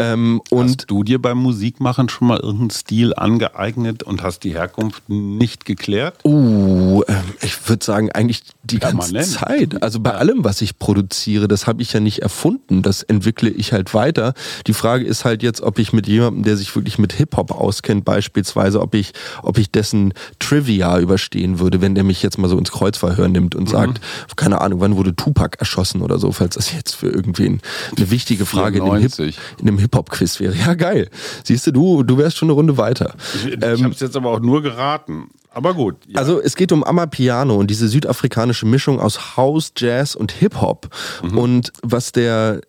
[0.00, 5.08] Ähm, hast du dir beim Musikmachen schon mal irgendeinen Stil angeeignet und hast die Herkunft
[5.08, 6.24] nicht geklärt?
[6.24, 9.82] Uh, äh, ich würde sagen, eigentlich die ganze Zeit.
[9.82, 10.16] Also bei ja.
[10.16, 12.82] allem, was ich produziere, das habe ich ja nicht erfunden.
[12.82, 14.34] Das entwickle ich halt weiter.
[14.66, 18.04] Die Frage ist halt jetzt, ob ich mit jemandem, der sich wirklich mit Hip-Hop auskennt,
[18.04, 22.58] beispielsweise, ob ich, ob ich dessen Trivia überstehen würde, wenn der mich jetzt mal so
[22.58, 23.72] ins Kreuzverhör nimmt und mhm.
[23.72, 24.00] sagt,
[24.36, 27.60] keine Ahnung, wann wurde Tupac erschossen oder so, falls das jetzt für irgendwen
[27.96, 29.38] eine wichtige Frage 94.
[29.60, 30.54] in einem Hip-Hop Hip-Hop-Quiz wäre.
[30.54, 31.08] Ja, geil.
[31.44, 33.14] Siehst du, du, du wärst schon eine Runde weiter.
[33.34, 35.28] Ich, ich ähm, habe es jetzt aber auch nur geraten.
[35.50, 35.96] Aber gut.
[36.06, 36.20] Ja.
[36.20, 40.88] Also es geht um Amapiano und diese südafrikanische Mischung aus House, Jazz und Hip-Hop.
[41.22, 41.38] Mhm.
[41.38, 42.60] Und was der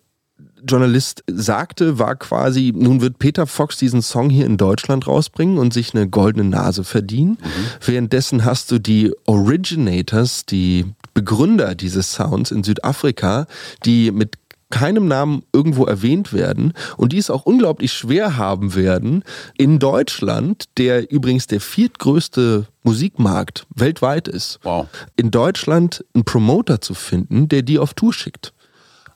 [0.66, 5.72] Journalist sagte, war quasi, nun wird Peter Fox diesen Song hier in Deutschland rausbringen und
[5.72, 7.38] sich eine goldene Nase verdienen.
[7.42, 7.86] Mhm.
[7.86, 13.46] Währenddessen hast du die Originators, die Begründer dieses Sounds in Südafrika,
[13.84, 14.36] die mit
[14.70, 19.24] keinem Namen irgendwo erwähnt werden und die es auch unglaublich schwer haben werden,
[19.58, 24.86] in Deutschland, der übrigens der viertgrößte Musikmarkt weltweit ist, wow.
[25.16, 28.52] in Deutschland einen Promoter zu finden, der die auf Tour schickt.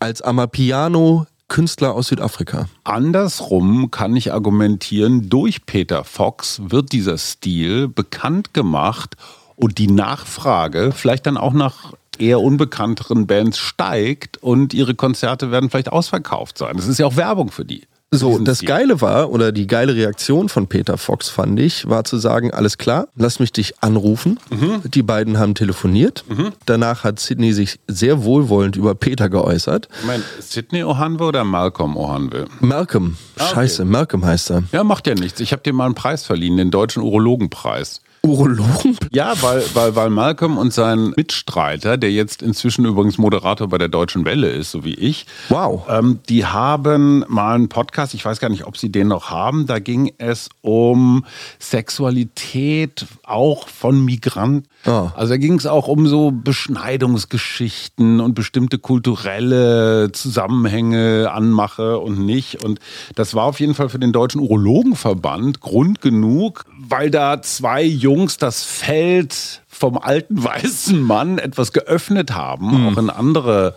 [0.01, 2.69] Als Amapiano Künstler aus Südafrika.
[2.85, 9.17] Andersrum kann ich argumentieren, durch Peter Fox wird dieser Stil bekannt gemacht
[9.57, 15.71] und die Nachfrage vielleicht dann auch nach eher unbekannteren Bands steigt und ihre Konzerte werden
[15.71, 16.77] vielleicht ausverkauft sein.
[16.77, 17.83] Das ist ja auch Werbung für die.
[18.19, 18.61] So, das.
[18.61, 22.79] Geile war, oder die geile Reaktion von Peter Fox fand ich, war zu sagen, alles
[22.79, 24.39] klar, lass mich dich anrufen.
[24.51, 24.83] Mhm.
[24.85, 26.25] Die beiden haben telefoniert.
[26.29, 26.53] Mhm.
[26.65, 29.89] Danach hat Sidney sich sehr wohlwollend über Peter geäußert.
[30.01, 32.47] Ich meine, Sidney Ohanwe oder Malcolm Ohanwe?
[32.61, 33.17] Malcolm.
[33.37, 33.55] Ah, okay.
[33.55, 34.63] Scheiße, Malcolm heißt er.
[34.73, 35.41] Ja, macht ja nichts.
[35.41, 38.01] Ich habe dir mal einen Preis verliehen, den Deutschen Urologenpreis.
[38.25, 38.97] Urologen?
[39.13, 43.89] Ja, weil, weil, weil Malcolm und sein Mitstreiter, der jetzt inzwischen übrigens Moderator bei der
[43.89, 45.87] Deutschen Welle ist, so wie ich, wow.
[45.89, 49.67] Ähm, die haben mal einen Podcast, ich weiß gar nicht, ob sie den noch haben,
[49.67, 51.25] da ging es um
[51.59, 54.69] Sexualität auch von Migranten.
[54.87, 55.11] Oh.
[55.15, 62.65] Also da ging es auch um so Beschneidungsgeschichten und bestimmte kulturelle Zusammenhänge, Anmache und nicht.
[62.65, 62.81] Und
[63.15, 67.83] das war auf jeden Fall für den Deutschen Urologenverband Grund genug, weil da zwei
[68.15, 72.89] Jungs das Feld vom alten weißen Mann etwas geöffnet haben, mhm.
[72.89, 73.75] auch in andere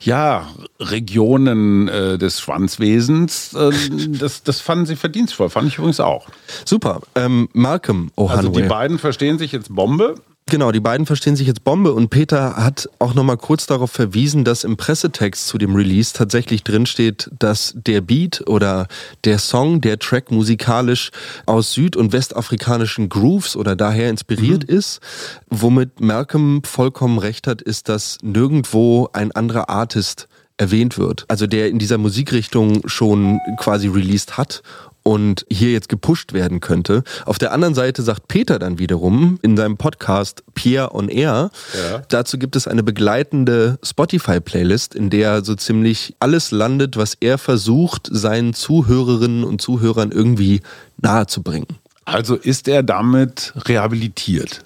[0.00, 0.48] ja,
[0.80, 3.54] Regionen äh, des Schwanzwesens.
[3.54, 3.70] Äh,
[4.18, 6.26] das, das fanden sie verdienstvoll, fand ich übrigens auch.
[6.64, 7.02] Super.
[7.14, 8.30] Ähm, Malcolm O'Hanway.
[8.30, 10.16] Also die beiden verstehen sich jetzt Bombe.
[10.50, 14.44] Genau, die beiden verstehen sich jetzt Bombe und Peter hat auch nochmal kurz darauf verwiesen,
[14.44, 18.88] dass im Pressetext zu dem Release tatsächlich drinsteht, dass der Beat oder
[19.24, 21.10] der Song, der Track musikalisch
[21.44, 24.74] aus süd- und westafrikanischen Grooves oder daher inspiriert mhm.
[24.74, 25.00] ist.
[25.50, 31.24] Womit Malcolm vollkommen recht hat, ist, dass nirgendwo ein anderer Artist erwähnt wird.
[31.28, 34.62] Also der in dieser Musikrichtung schon quasi released hat
[35.02, 37.02] und hier jetzt gepusht werden könnte.
[37.24, 42.02] Auf der anderen Seite sagt Peter dann wiederum in seinem Podcast Pierre on Air, ja.
[42.08, 48.08] dazu gibt es eine begleitende Spotify-Playlist, in der so ziemlich alles landet, was er versucht,
[48.10, 50.60] seinen Zuhörerinnen und Zuhörern irgendwie
[50.98, 51.66] nahezubringen.
[52.04, 54.64] Also ist er damit rehabilitiert?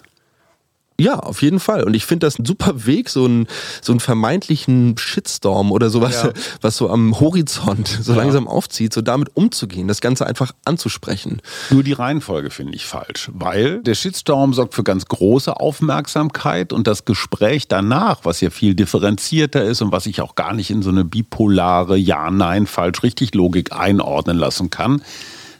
[1.03, 1.83] Ja, auf jeden Fall.
[1.83, 3.47] Und ich finde das ein super Weg, so einen,
[3.81, 6.31] so einen vermeintlichen Shitstorm oder sowas, ja.
[6.61, 8.19] was so am Horizont so ja.
[8.19, 11.41] langsam aufzieht, so damit umzugehen, das Ganze einfach anzusprechen.
[11.71, 16.87] Nur die Reihenfolge finde ich falsch, weil der Shitstorm sorgt für ganz große Aufmerksamkeit und
[16.87, 20.81] das Gespräch danach, was ja viel differenzierter ist und was ich auch gar nicht in
[20.81, 25.01] so eine bipolare Ja, Nein, falsch, richtig Logik einordnen lassen kann,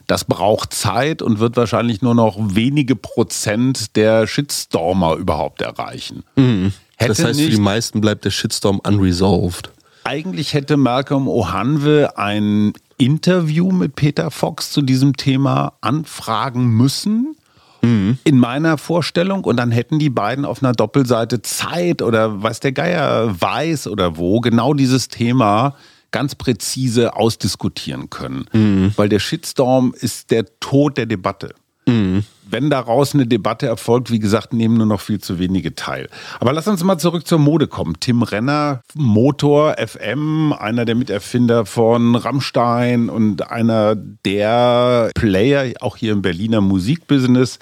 [0.06, 6.24] das braucht Zeit und wird wahrscheinlich nur noch wenige Prozent der Shitstormer überhaupt erreichen.
[6.36, 6.72] Mhm.
[6.98, 9.70] Das heißt, für die meisten bleibt der Shitstorm unresolved.
[10.04, 17.36] Eigentlich hätte Malcolm Ohanwe ein Interview mit Peter Fox zu diesem Thema anfragen müssen.
[17.82, 18.18] Mhm.
[18.24, 19.44] In meiner Vorstellung.
[19.44, 24.16] Und dann hätten die beiden auf einer Doppelseite Zeit oder weiß der Geier weiß oder
[24.16, 25.74] wo genau dieses Thema
[26.14, 28.46] ganz präzise ausdiskutieren können.
[28.52, 28.92] Mhm.
[28.94, 31.56] Weil der Shitstorm ist der Tod der Debatte.
[31.86, 32.22] Mhm.
[32.48, 36.08] Wenn daraus eine Debatte erfolgt, wie gesagt, nehmen nur noch viel zu wenige teil.
[36.38, 37.96] Aber lass uns mal zurück zur Mode kommen.
[37.98, 46.12] Tim Renner, Motor FM, einer der Miterfinder von Rammstein und einer der Player auch hier
[46.12, 47.58] im Berliner Musikbusiness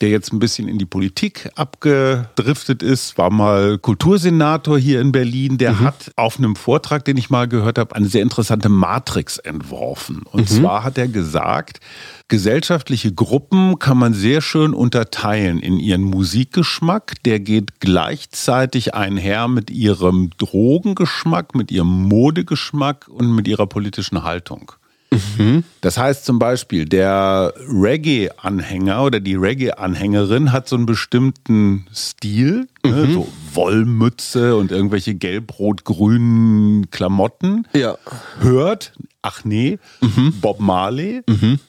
[0.00, 5.58] der jetzt ein bisschen in die Politik abgedriftet ist, war mal Kultursenator hier in Berlin.
[5.58, 5.80] Der mhm.
[5.80, 10.22] hat auf einem Vortrag, den ich mal gehört habe, eine sehr interessante Matrix entworfen.
[10.30, 10.54] Und mhm.
[10.54, 11.80] zwar hat er gesagt,
[12.28, 17.14] gesellschaftliche Gruppen kann man sehr schön unterteilen in ihren Musikgeschmack.
[17.24, 24.72] Der geht gleichzeitig einher mit ihrem Drogengeschmack, mit ihrem Modegeschmack und mit ihrer politischen Haltung.
[25.10, 25.64] Mhm.
[25.80, 32.90] Das heißt zum Beispiel, der Reggae-Anhänger oder die Reggae-Anhängerin hat so einen bestimmten Stil, ne,
[32.90, 32.92] mhm.
[32.92, 37.66] ne, so Wollmütze und irgendwelche gelb-rot-grünen Klamotten.
[37.74, 37.96] Ja.
[38.40, 38.92] Hört,
[39.22, 40.34] ach nee, mhm.
[40.40, 41.60] Bob Marley, mhm.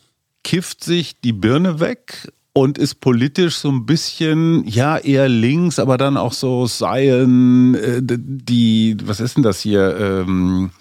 [0.43, 5.99] kifft sich die Birne weg und ist politisch so ein bisschen, ja, eher links, aber
[5.99, 9.95] dann auch so seien äh, die, was ist denn das hier?
[9.95, 10.71] Ähm,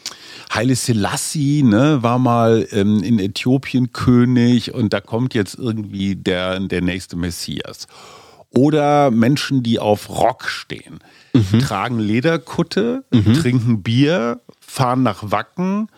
[0.53, 6.61] Haile Selassie ne, war mal ähm, in Äthiopien König und da kommt jetzt irgendwie der,
[6.61, 7.87] der nächste Messias.
[8.51, 11.01] Oder Menschen, die auf Rock stehen,
[11.35, 11.59] mhm.
[11.59, 13.35] tragen Lederkutte, mhm.
[13.35, 15.89] trinken Bier, fahren nach Wacken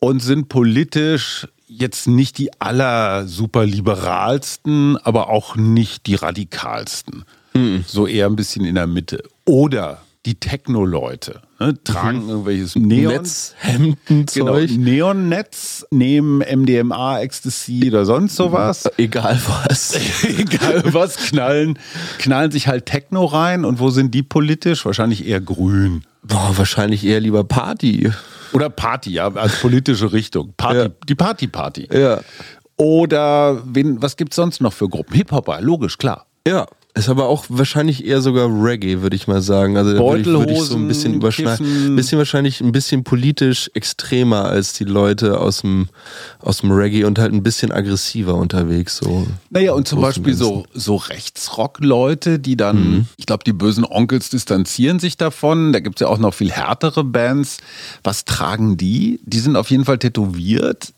[0.00, 7.24] und sind politisch jetzt nicht die aller superliberalsten, aber auch nicht die radikalsten.
[7.54, 7.84] Mhm.
[7.86, 9.22] So eher ein bisschen in der Mitte.
[9.44, 12.30] Oder die Techno-Leute ne, tragen mhm.
[12.30, 18.88] irgendwelches Neon Netzhemden genau, Neonnetz nehmen MDMA, Ecstasy oder sonst sowas.
[18.96, 19.94] Egal was.
[20.24, 21.78] Egal was, knallen,
[22.18, 24.84] knallen sich halt Techno rein und wo sind die politisch?
[24.84, 26.04] Wahrscheinlich eher grün.
[26.22, 28.10] Boah, wahrscheinlich eher lieber Party.
[28.52, 30.54] Oder Party, ja, als politische Richtung.
[30.56, 30.88] Party, ja.
[31.08, 31.88] Die Party-Party.
[31.92, 32.20] Ja.
[32.76, 35.14] Oder wen, was gibt's sonst noch für Gruppen?
[35.14, 36.26] Hip-Hopper, logisch, klar.
[36.46, 36.66] Ja.
[36.96, 39.76] Ist aber auch wahrscheinlich eher sogar Reggae, würde ich mal sagen.
[39.76, 41.86] Also würde ich, würd ich so ein bisschen überschneiden.
[41.86, 45.88] Ein bisschen wahrscheinlich ein bisschen politisch extremer als die Leute aus dem,
[46.38, 48.98] aus dem Reggae und halt ein bisschen aggressiver unterwegs.
[48.98, 53.06] So naja, und zum Beispiel so, so Rechtsrock-Leute, die dann, mhm.
[53.16, 55.72] ich glaube, die bösen Onkels distanzieren sich davon.
[55.72, 57.58] Da gibt es ja auch noch viel härtere Bands.
[58.04, 59.18] Was tragen die?
[59.24, 60.92] Die sind auf jeden Fall tätowiert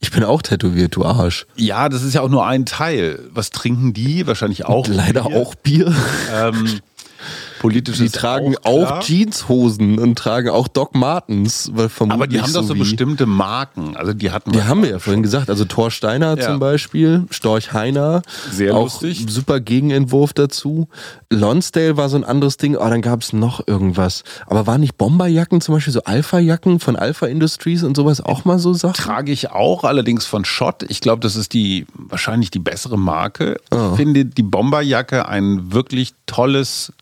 [0.00, 1.46] ich bin auch tätowiert, du Arsch.
[1.56, 3.20] Ja, das ist ja auch nur ein Teil.
[3.32, 4.26] Was trinken die?
[4.26, 4.86] Wahrscheinlich auch.
[4.88, 5.36] Leider Bier.
[5.36, 5.94] auch Bier.
[6.34, 6.80] Ähm,
[7.60, 11.70] Politisch die tragen auch, auch Jeanshosen und tragen auch Doc Martens.
[11.74, 13.98] Weil Aber die haben so doch so bestimmte Marken.
[13.98, 15.50] Also die hatten Die haben wir ja vorhin gesagt.
[15.50, 16.46] Also Thor Steiner ja.
[16.46, 18.22] zum Beispiel, Storch Heiner.
[18.50, 19.26] Sehr auch lustig.
[19.28, 20.88] Super Gegenentwurf dazu.
[21.28, 22.76] Lonsdale war so ein anderes Ding.
[22.76, 24.24] Oh, dann gab es noch irgendwas.
[24.46, 28.58] Aber waren nicht Bomberjacken zum Beispiel, so Alpha-Jacken von Alpha Industries und sowas auch mal
[28.58, 28.94] so Sachen?
[28.94, 30.82] Trage ich auch, allerdings von Schott.
[30.88, 33.60] Ich glaube, das ist die wahrscheinlich die bessere Marke.
[33.70, 33.90] Oh.
[33.90, 36.94] Ich finde die Bomberjacke ein wirklich tolles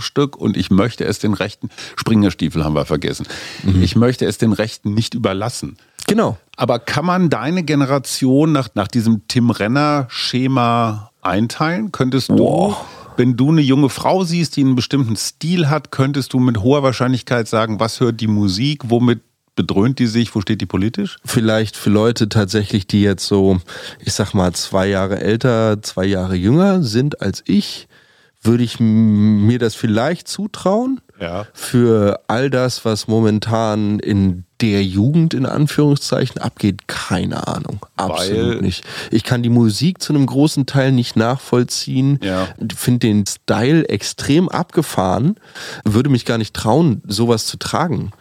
[0.00, 3.26] Kleidungsstück und ich möchte es den Rechten, Springerstiefel haben wir vergessen,
[3.62, 3.82] mhm.
[3.82, 5.76] ich möchte es den Rechten nicht überlassen.
[6.06, 6.38] Genau.
[6.56, 11.92] Aber kann man deine Generation nach, nach diesem Tim Renner-Schema einteilen?
[11.92, 12.84] Könntest du, wow.
[13.16, 16.82] wenn du eine junge Frau siehst, die einen bestimmten Stil hat, könntest du mit hoher
[16.82, 19.20] Wahrscheinlichkeit sagen, was hört die Musik, womit
[19.54, 20.34] bedröhnt die sich?
[20.34, 21.18] Wo steht die politisch?
[21.24, 23.60] Vielleicht für Leute tatsächlich, die jetzt so,
[23.98, 27.88] ich sag mal, zwei Jahre älter, zwei Jahre jünger sind als ich,
[28.42, 31.00] würde ich mir das vielleicht zutrauen.
[31.20, 31.46] Ja.
[31.52, 37.84] für all das, was momentan in der Jugend in Anführungszeichen abgeht, keine Ahnung.
[37.98, 38.84] Absolut Weil- nicht.
[39.10, 42.18] Ich kann die Musik zu einem großen Teil nicht nachvollziehen.
[42.22, 42.48] Ja.
[42.74, 45.36] Finde den Style extrem abgefahren.
[45.84, 48.12] Würde mich gar nicht trauen, sowas zu tragen.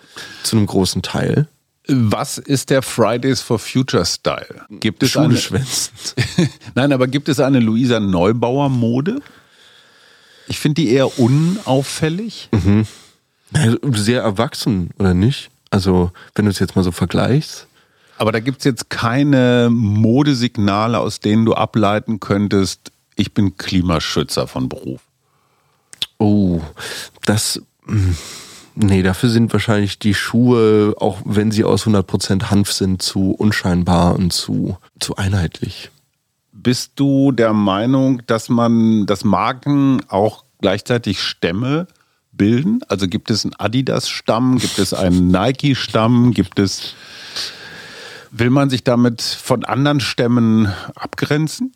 [0.43, 1.47] Zu einem großen Teil.
[1.87, 4.65] Was ist der Fridays for Future Style?
[4.81, 5.61] Gibt es Schule eine.
[6.75, 9.21] Nein, aber gibt es eine Luisa Neubauer Mode?
[10.49, 12.49] Ich finde die eher unauffällig.
[13.53, 15.51] Ja, Sehr erwachsen, oder nicht?
[15.69, 17.67] Also, wenn du es jetzt mal so vergleichst.
[18.17, 24.47] Aber da gibt es jetzt keine Modesignale, aus denen du ableiten könntest, ich bin Klimaschützer
[24.47, 25.01] von Beruf.
[26.17, 26.61] Oh,
[27.25, 27.61] das.
[27.85, 28.15] mh,
[28.81, 34.15] Nee, dafür sind wahrscheinlich die Schuhe, auch wenn sie aus 100% Hanf sind, zu unscheinbar
[34.15, 35.91] und zu, zu einheitlich.
[36.61, 41.87] Bist du der Meinung, dass man, dass Marken auch gleichzeitig Stämme
[42.33, 42.81] bilden?
[42.89, 46.95] Also gibt es einen Adidas-Stamm, gibt es einen Nike-Stamm, gibt es.
[48.31, 51.73] Will man sich damit von anderen Stämmen abgrenzen?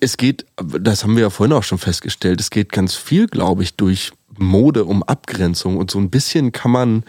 [0.00, 3.64] Es geht, das haben wir ja vorhin auch schon festgestellt, es geht ganz viel, glaube
[3.64, 7.04] ich, durch Mode um Abgrenzung und so ein bisschen kann man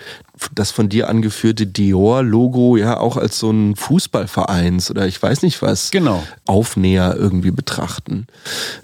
[0.55, 5.61] das von dir angeführte Dior-Logo ja auch als so ein Fußballvereins oder ich weiß nicht
[5.61, 6.23] was Genau.
[6.45, 8.27] Aufnäher irgendwie betrachten.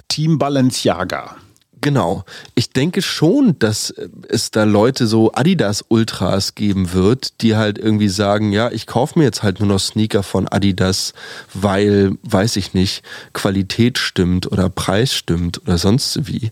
[0.08, 1.38] Team Balenciaga.
[1.86, 2.24] Genau.
[2.56, 3.94] Ich denke schon, dass
[4.28, 9.20] es da Leute so Adidas Ultras geben wird, die halt irgendwie sagen, ja, ich kaufe
[9.20, 11.14] mir jetzt halt nur noch Sneaker von Adidas,
[11.54, 13.04] weil, weiß ich nicht,
[13.34, 16.50] Qualität stimmt oder Preis stimmt oder sonst wie.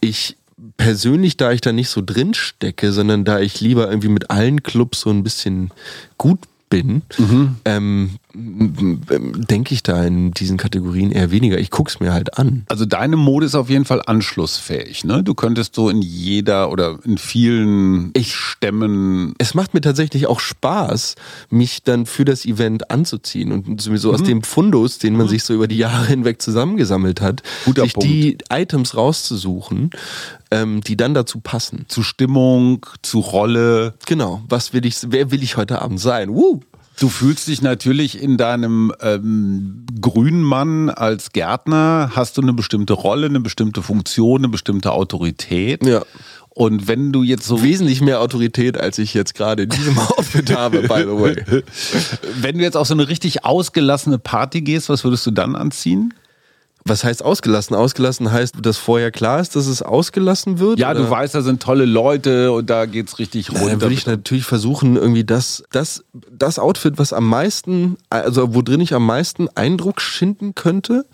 [0.00, 0.36] Ich
[0.76, 4.62] persönlich, da ich da nicht so drin stecke, sondern da ich lieber irgendwie mit allen
[4.62, 5.70] Clubs so ein bisschen
[6.18, 7.24] gut bin, ähm,
[7.64, 11.58] m- m- denke ich da in diesen Kategorien eher weniger.
[11.58, 12.64] Ich guck's mir halt an.
[12.68, 15.22] Also deine Mode ist auf jeden Fall anschlussfähig, ne?
[15.22, 19.34] Du könntest so in jeder oder in vielen Ich- Stämmen.
[19.38, 21.14] es macht mir tatsächlich auch Spaß,
[21.50, 24.14] mich dann für das Event anzuziehen und sowieso Mhm.
[24.14, 27.94] aus dem Fundus, den man sich so über die Jahre hinweg zusammengesammelt hat, Guter sich
[27.94, 29.90] die Items rauszusuchen,
[30.50, 31.86] ähm, die dann dazu passen.
[31.88, 33.94] Zu Stimmung, zu Rolle.
[34.06, 36.28] Genau, was will ich, wer will ich heute Abend sein?
[36.30, 36.60] Woo!
[36.98, 42.94] Du fühlst dich natürlich in deinem ähm, grünen Mann als Gärtner, hast du eine bestimmte
[42.94, 45.84] Rolle, eine bestimmte Funktion, eine bestimmte Autorität.
[45.84, 46.04] Ja.
[46.48, 50.56] Und wenn du jetzt so Wesentlich mehr Autorität, als ich jetzt gerade in diesem Outfit
[50.56, 51.62] habe, by the way.
[52.40, 56.14] Wenn du jetzt auf so eine richtig ausgelassene Party gehst, was würdest du dann anziehen?
[56.88, 57.74] Was heißt ausgelassen?
[57.74, 60.78] Ausgelassen heißt, dass vorher klar ist, dass es ausgelassen wird?
[60.78, 61.10] Ja, du oder?
[61.10, 63.72] weißt, da sind tolle Leute und da geht's richtig Na, runter.
[63.72, 68.62] Dann würde ich natürlich versuchen, irgendwie das, das, das Outfit, was am meisten, also wo
[68.62, 71.06] drin ich am meisten Eindruck schinden könnte,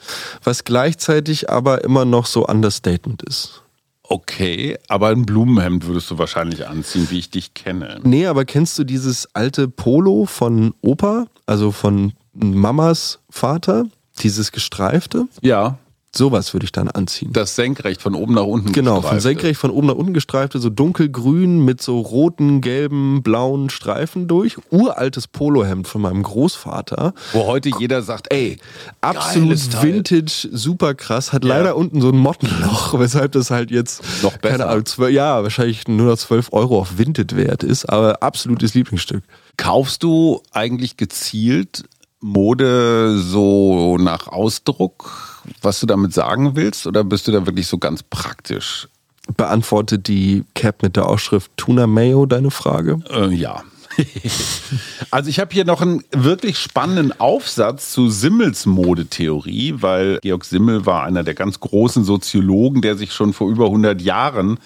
[0.45, 3.63] was gleichzeitig aber immer noch so understatement ist.
[4.03, 7.99] okay, aber ein Blumenhemd würdest du wahrscheinlich anziehen, wie ich dich kenne.
[8.03, 13.87] Nee, aber kennst du dieses alte Polo von Opa, also von Mamas Vater?
[14.21, 15.27] Dieses gestreifte?
[15.41, 15.79] Ja,
[16.15, 17.33] Sowas würde ich dann anziehen.
[17.33, 18.71] das senkrecht von oben nach unten.
[18.73, 19.23] Genau, von gestreifte.
[19.23, 24.59] senkrecht von oben nach unten gestreifte, so dunkelgrün mit so roten, gelben, blauen Streifen durch.
[24.71, 27.15] Uraltes Polohemd von meinem Großvater.
[27.33, 28.59] Wo heute jeder sagt, ey,
[29.01, 31.33] Absolut vintage, super krass.
[31.33, 31.57] Hat Ja.
[31.57, 34.59] leider unten so ein Mottenloch, weshalb das halt jetzt Noch besser.
[34.59, 38.75] keine Ahnung, 12, ja, wahrscheinlich nur noch 12 Euro auf Vinted wert ist, aber absolutes
[38.75, 39.23] Lieblingsstück.
[39.57, 41.85] Kaufst du eigentlich gezielt
[42.23, 47.79] Mode so nach Ausdruck, was du damit sagen willst, oder bist du da wirklich so
[47.79, 48.89] ganz praktisch?
[49.37, 53.01] Beantwortet die Cap mit der Ausschrift Tuna Mayo deine Frage?
[53.11, 53.63] Äh, ja.
[55.11, 60.87] also ich habe hier noch einen wirklich spannenden Aufsatz zu Simmels Modetheorie, weil Georg Simmel
[60.87, 64.59] war einer der ganz großen Soziologen, der sich schon vor über 100 Jahren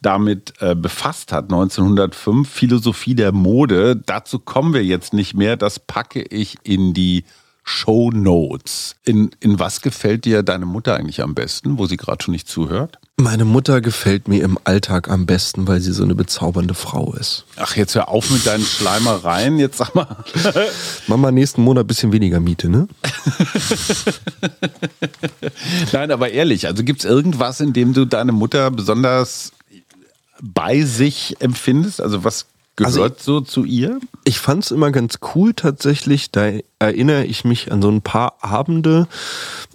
[0.00, 3.96] damit äh, befasst hat, 1905, Philosophie der Mode.
[3.96, 7.24] Dazu kommen wir jetzt nicht mehr, das packe ich in die
[7.64, 8.96] Show Notes.
[9.04, 12.48] In, in was gefällt dir deine Mutter eigentlich am besten, wo sie gerade schon nicht
[12.48, 12.98] zuhört?
[13.16, 17.44] Meine Mutter gefällt mir im Alltag am besten, weil sie so eine bezaubernde Frau ist.
[17.56, 19.58] Ach, jetzt hör auf mit deinen Schleimereien.
[19.58, 20.24] Jetzt sag mal.
[21.06, 22.88] Mama, nächsten Monat ein bisschen weniger Miete, ne?
[25.92, 29.52] Nein, aber ehrlich, also gibt es irgendwas, in dem du deine Mutter besonders
[30.40, 32.00] bei sich empfindest?
[32.00, 32.46] Also was
[32.76, 34.00] gehört Also so zu ihr?
[34.24, 36.30] Ich fand es immer ganz cool tatsächlich.
[36.30, 39.08] Da erinnere ich mich an so ein paar Abende,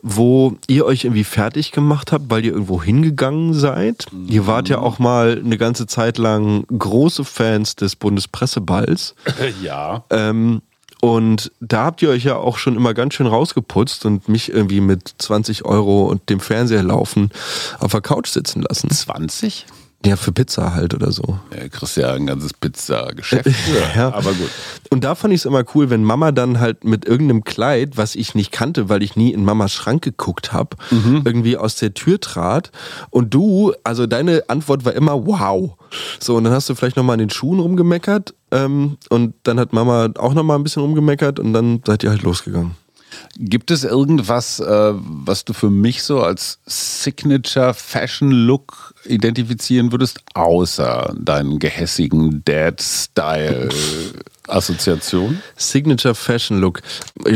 [0.02, 4.06] wo ihr euch irgendwie fertig gemacht habt, weil ihr irgendwo hingegangen seid.
[4.28, 9.16] Ihr wart ja auch mal eine ganze Zeit lang große Fans des Bundespresseballs.
[9.62, 10.04] Ja.
[10.10, 10.62] Ähm,
[11.00, 14.82] und da habt ihr euch ja auch schon immer ganz schön rausgeputzt und mich irgendwie
[14.82, 17.32] mit 20 Euro und dem Fernseher laufen
[17.80, 18.90] auf der Couch sitzen lassen.
[18.90, 19.66] 20?
[20.08, 21.38] Ja, für Pizza halt oder so.
[21.54, 23.50] Ja, kriegst ja ein ganzes Pizza-Geschäft.
[23.96, 24.50] ja, aber gut.
[24.90, 28.16] Und da fand ich es immer cool, wenn Mama dann halt mit irgendeinem Kleid, was
[28.16, 31.24] ich nicht kannte, weil ich nie in Mamas Schrank geguckt habe, mhm.
[31.26, 32.72] irgendwie aus der Tür trat.
[33.10, 35.76] Und du, also deine Antwort war immer wow.
[36.22, 38.34] So, und dann hast du vielleicht nochmal an den Schuhen rumgemeckert.
[38.52, 42.22] Ähm, und dann hat Mama auch nochmal ein bisschen rumgemeckert und dann seid ihr halt
[42.22, 42.76] losgegangen.
[43.40, 50.22] Gibt es irgendwas, äh, was du für mich so als Signature Fashion Look identifizieren würdest,
[50.34, 55.40] außer deinen gehässigen Dad-Style-Assoziation?
[55.56, 56.82] Signature Fashion Look.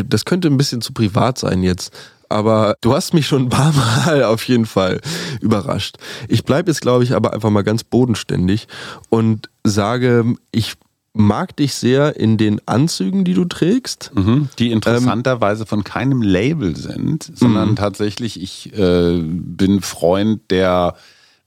[0.05, 1.95] Das könnte ein bisschen zu privat sein jetzt
[2.31, 5.01] aber du hast mich schon ein paar Mal auf jeden Fall
[5.41, 5.97] überrascht.
[6.29, 8.69] Ich bleibe jetzt, glaube ich, aber einfach mal ganz bodenständig
[9.09, 10.75] und sage, ich
[11.13, 14.11] mag dich sehr in den Anzügen, die du trägst.
[14.15, 17.75] Mhm, die interessanterweise ähm, von keinem Label sind, sondern mhm.
[17.75, 20.95] tatsächlich, ich äh, bin Freund der,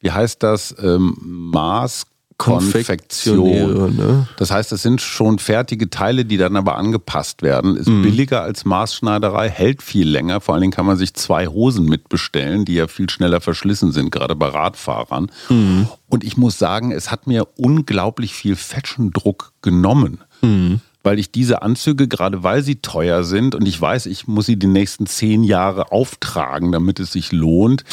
[0.00, 2.06] wie heißt das, ähm, Maß
[2.36, 3.96] Konfektion.
[3.96, 4.28] Ne?
[4.36, 7.76] Das heißt, es sind schon fertige Teile, die dann aber angepasst werden.
[7.76, 8.02] Ist mhm.
[8.02, 10.40] billiger als Maßschneiderei, hält viel länger.
[10.40, 14.10] Vor allen Dingen kann man sich zwei Hosen mitbestellen, die ja viel schneller verschlissen sind,
[14.10, 15.30] gerade bei Radfahrern.
[15.48, 15.88] Mhm.
[16.08, 20.18] Und ich muss sagen, es hat mir unglaublich viel Fashion-Druck genommen.
[20.42, 24.46] Mhm weil ich diese Anzüge, gerade weil sie teuer sind und ich weiß, ich muss
[24.46, 27.84] sie die nächsten zehn Jahre auftragen, damit es sich lohnt,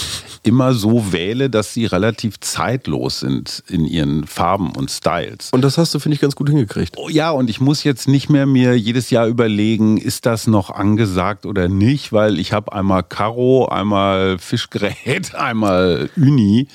[0.44, 5.50] immer so wähle, dass sie relativ zeitlos sind in ihren Farben und Styles.
[5.52, 6.96] Und das hast du, finde ich, ganz gut hingekriegt.
[6.98, 10.70] Oh, ja, und ich muss jetzt nicht mehr mir jedes Jahr überlegen, ist das noch
[10.70, 16.68] angesagt oder nicht, weil ich habe einmal Karo, einmal Fischgerät, einmal Uni.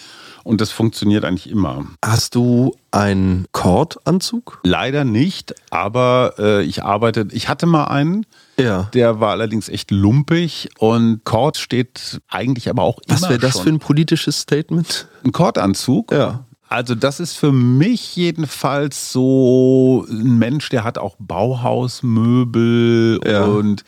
[0.47, 1.87] Und das funktioniert eigentlich immer.
[2.05, 4.61] Hast du einen Kordanzug?
[4.63, 8.27] Leider nicht, aber äh, ich arbeite, ich hatte mal einen.
[8.57, 8.85] Ja.
[8.95, 13.23] Der war allerdings echt lumpig und Kord steht eigentlich aber auch Was immer.
[13.23, 13.63] Was wäre das schon.
[13.65, 15.09] für ein politisches Statement?
[15.25, 16.13] Ein Kordanzug?
[16.13, 16.45] Ja.
[16.69, 23.47] Also das ist für mich jedenfalls so ein Mensch, der hat auch Bauhausmöbel ja.
[23.47, 23.83] und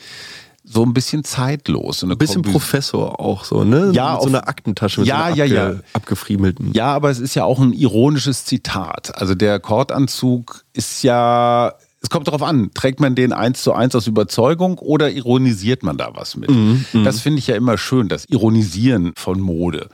[0.71, 2.03] so ein bisschen zeitlos.
[2.03, 3.91] ein bisschen Kombi Professor auch so, ne?
[3.93, 5.83] Ja, mit so eine Aktentasche mit ja, so einer ja, abge ja.
[5.95, 6.73] abgefriemelten.
[6.75, 9.16] Ja, aber es ist ja auch ein ironisches Zitat.
[9.16, 13.95] Also der Kordanzug ist ja, es kommt darauf an, trägt man den eins zu eins
[13.95, 16.51] aus Überzeugung oder ironisiert man da was mit?
[16.51, 17.05] Mhm, mhm.
[17.05, 19.89] das finde ich ja immer schön, das Ironisieren von Mode.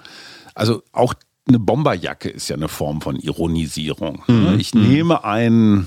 [0.55, 1.15] Also auch
[1.47, 4.23] eine Bomberjacke ist ja eine Form von Ironisierung.
[4.27, 4.89] Mhm, ich mhm.
[4.89, 5.87] nehme einen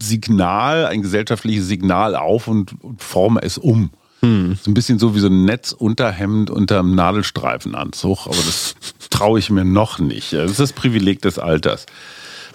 [0.00, 3.90] Signal, ein gesellschaftliches Signal auf und, und forme es um.
[4.20, 4.58] Hm.
[4.62, 8.74] So ein bisschen so wie so ein Netzunterhemd unter einem Nadelstreifenanzug, aber das
[9.10, 10.32] traue ich mir noch nicht.
[10.32, 11.86] Das ist das Privileg des Alters.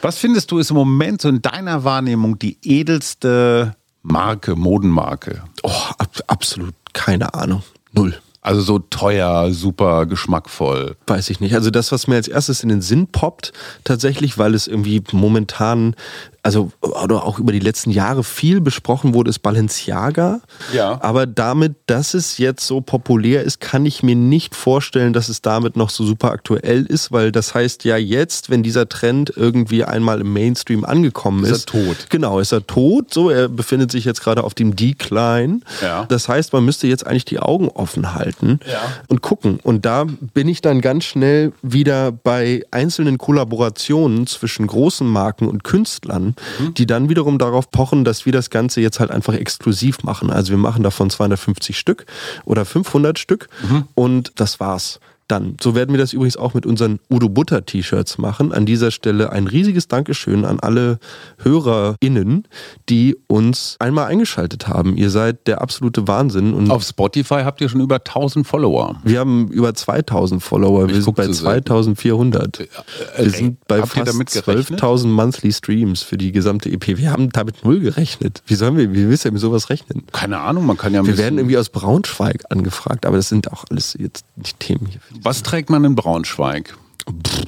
[0.01, 5.43] Was findest du ist im Moment so in deiner Wahrnehmung die edelste Marke, Modenmarke?
[5.61, 5.69] Oh,
[5.99, 7.63] ab, absolut keine Ahnung.
[7.93, 8.19] Null.
[8.43, 10.95] Also so teuer, super geschmackvoll.
[11.05, 11.53] Weiß ich nicht.
[11.53, 15.95] Also das, was mir als erstes in den Sinn poppt, tatsächlich, weil es irgendwie momentan
[16.43, 20.41] also oder auch über die letzten Jahre viel besprochen wurde, ist Balenciaga.
[20.73, 20.97] Ja.
[21.01, 25.41] Aber damit, dass es jetzt so populär ist, kann ich mir nicht vorstellen, dass es
[25.41, 29.83] damit noch so super aktuell ist, weil das heißt ja jetzt, wenn dieser Trend irgendwie
[29.83, 31.97] einmal im Mainstream angekommen ist, ist er tot.
[32.09, 33.13] Genau, ist er tot.
[33.13, 35.61] So, er befindet sich jetzt gerade auf dem Decline.
[35.81, 36.05] Ja.
[36.05, 38.81] Das heißt, man müsste jetzt eigentlich die Augen offen halten ja.
[39.07, 39.59] und gucken.
[39.61, 45.63] Und da bin ich dann ganz schnell wieder bei einzelnen Kollaborationen zwischen großen Marken und
[45.63, 46.73] Künstlern mhm.
[46.73, 50.29] die dann wiederum darauf pochen, dass wir das Ganze jetzt halt einfach exklusiv machen.
[50.31, 52.05] Also wir machen davon 250 Stück
[52.45, 53.83] oder 500 Stück mhm.
[53.95, 54.99] und das war's
[55.31, 55.55] dann.
[55.61, 58.51] So werden wir das übrigens auch mit unseren Udo Butter T-Shirts machen.
[58.51, 60.99] An dieser Stelle ein riesiges Dankeschön an alle
[61.37, 62.47] HörerInnen,
[62.89, 64.97] die uns einmal eingeschaltet haben.
[64.97, 66.53] Ihr seid der absolute Wahnsinn.
[66.53, 68.99] Und Auf Spotify habt ihr schon über 1000 Follower.
[69.03, 70.89] Wir haben über 2000 Follower.
[70.89, 72.59] Wir ich sind bei 2400.
[72.59, 72.67] Äh,
[73.17, 76.97] wir sind bei fast 12.000 Monthly Streams für die gesamte EP.
[76.97, 78.43] Wir haben damit null gerechnet.
[78.47, 80.03] Wie sollen wir, wie willst du mit sowas rechnen?
[80.11, 83.63] Keine Ahnung, man kann ja Wir werden irgendwie aus Braunschweig angefragt, aber das sind auch
[83.69, 84.99] alles jetzt nicht Themen hier.
[85.23, 86.75] Was trägt man in Braunschweig?
[87.27, 87.43] Pff.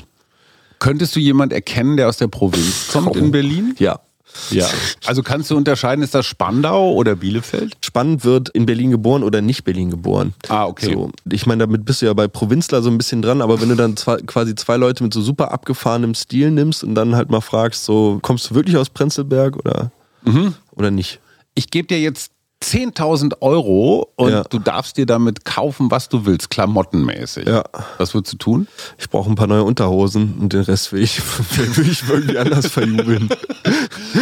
[0.79, 3.17] Könntest du jemand erkennen, der aus der Provinz kommt oh.
[3.17, 3.73] in Berlin?
[3.79, 4.01] Ja.
[4.49, 4.67] Ja.
[5.05, 7.77] Also kannst du unterscheiden, ist das Spandau oder Bielefeld?
[7.81, 10.33] Spannend wird in Berlin geboren oder nicht Berlin geboren.
[10.49, 10.93] Ah, okay.
[10.93, 13.69] So, ich meine, damit bist du ja bei Provinzler so ein bisschen dran, aber wenn
[13.69, 17.29] du dann zwei, quasi zwei Leute mit so super abgefahrenem Stil nimmst und dann halt
[17.29, 19.91] mal fragst, so, kommst du wirklich aus Prenzlberg oder,
[20.23, 20.55] mhm.
[20.75, 21.19] oder nicht?
[21.55, 22.32] Ich gebe dir jetzt
[22.63, 24.43] 10.000 Euro und ja.
[24.43, 27.47] du darfst dir damit kaufen, was du willst, klamottenmäßig.
[27.47, 27.63] Ja.
[27.97, 28.67] Was würdest du tun?
[28.97, 31.21] Ich brauche ein paar neue Unterhosen und den Rest will ich,
[31.77, 33.29] will ich irgendwie anders verjubeln.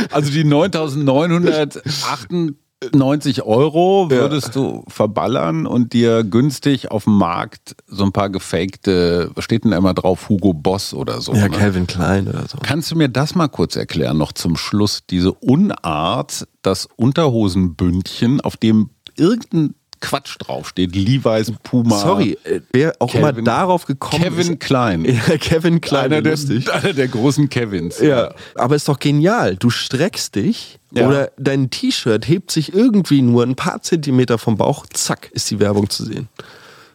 [0.09, 2.55] Also die 9.998
[2.93, 4.53] 90 Euro würdest ja.
[4.53, 9.71] du verballern und dir günstig auf dem Markt so ein paar gefakte, was steht denn
[9.71, 11.33] da immer drauf, Hugo Boss oder so.
[11.33, 11.51] Ja, ne?
[11.51, 12.57] Calvin Klein oder so.
[12.61, 15.01] Kannst du mir das mal kurz erklären, noch zum Schluss?
[15.09, 20.95] Diese Unart, das Unterhosenbündchen, auf dem irgendein Quatsch draufsteht.
[20.95, 21.97] Levi's, Puma.
[21.97, 24.45] Sorry, äh, wer auch Kevin, immer darauf gekommen Kevin ist.
[24.47, 25.05] Kevin Klein.
[25.27, 26.37] Ja, Kevin Klein, einer der,
[26.73, 27.99] einer der großen Kevins.
[27.99, 29.55] Ja, ja, aber ist doch genial.
[29.55, 31.07] Du streckst dich ja.
[31.07, 35.59] oder dein T-Shirt hebt sich irgendwie nur ein paar Zentimeter vom Bauch, zack, ist die
[35.59, 36.27] Werbung zu sehen.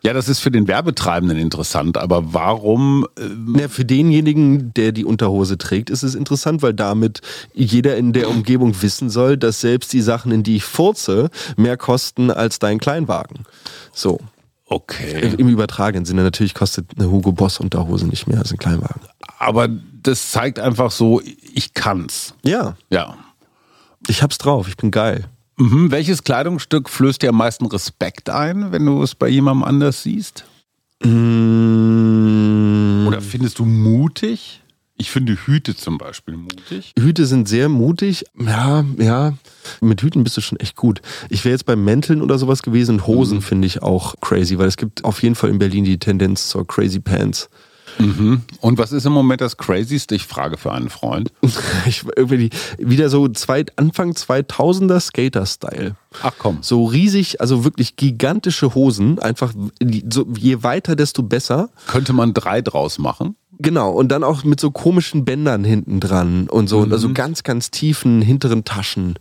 [0.06, 3.08] Ja, das ist für den Werbetreibenden interessant, aber warum?
[3.18, 7.22] Ähm ja, für denjenigen, der die Unterhose trägt, ist es interessant, weil damit
[7.54, 11.76] jeder in der Umgebung wissen soll, dass selbst die Sachen, in die ich furze, mehr
[11.76, 13.46] kosten als dein Kleinwagen.
[13.92, 14.20] So.
[14.66, 15.34] Okay.
[15.38, 16.22] Im übertragenen Sinne.
[16.22, 19.00] Natürlich kostet eine Hugo Boss Unterhose nicht mehr als ein Kleinwagen.
[19.38, 21.20] Aber das zeigt einfach so,
[21.52, 22.34] ich kann's.
[22.44, 22.76] Ja.
[22.90, 23.16] Ja.
[24.06, 25.24] Ich hab's drauf, ich bin geil.
[25.58, 25.90] Mhm.
[25.90, 30.44] Welches Kleidungsstück flößt dir am meisten Respekt ein, wenn du es bei jemandem anders siehst?
[31.02, 33.06] Mm.
[33.06, 34.62] Oder findest du mutig?
[34.98, 36.94] Ich finde Hüte zum Beispiel mutig.
[36.98, 38.24] Hüte sind sehr mutig.
[38.38, 39.34] Ja, ja.
[39.82, 41.02] Mit Hüten bist du schon echt gut.
[41.28, 43.06] Ich wäre jetzt bei Mänteln oder sowas gewesen.
[43.06, 43.42] Hosen mhm.
[43.42, 46.66] finde ich auch crazy, weil es gibt auf jeden Fall in Berlin die Tendenz zur
[46.66, 47.50] Crazy Pants.
[47.98, 48.42] Mhm.
[48.60, 50.14] Und was ist im Moment das Crazyste?
[50.14, 51.32] Ich frage für einen Freund.
[51.86, 55.96] ich, irgendwie wieder so zwei, Anfang 2000er Skater-Style.
[56.22, 56.58] Ach komm.
[56.60, 59.18] So riesig, also wirklich gigantische Hosen.
[59.18, 59.52] Einfach
[60.12, 61.70] so, je weiter, desto besser.
[61.86, 63.36] Könnte man drei draus machen?
[63.58, 66.92] Genau, und dann auch mit so komischen Bändern hinten dran und so, mhm.
[66.92, 69.14] also ganz, ganz tiefen hinteren Taschen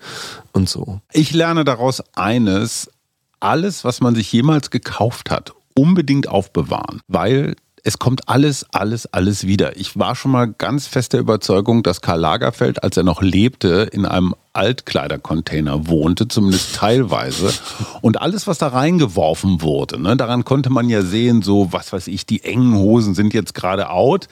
[0.52, 1.00] und so.
[1.14, 2.92] Ich lerne daraus eines,
[3.40, 7.56] alles, was man sich jemals gekauft hat, unbedingt aufbewahren, weil
[7.86, 9.78] es kommt alles, alles, alles wieder.
[9.78, 13.88] Ich war schon mal ganz fest der Überzeugung, dass Karl Lagerfeld, als er noch lebte,
[13.92, 17.54] in einem Altkleidercontainer wohnte, zumindest teilweise.
[18.02, 22.08] Und alles, was da reingeworfen wurde, ne, daran konnte man ja sehen, so, was weiß
[22.08, 24.30] ich, die engen Hosen sind jetzt gerade out.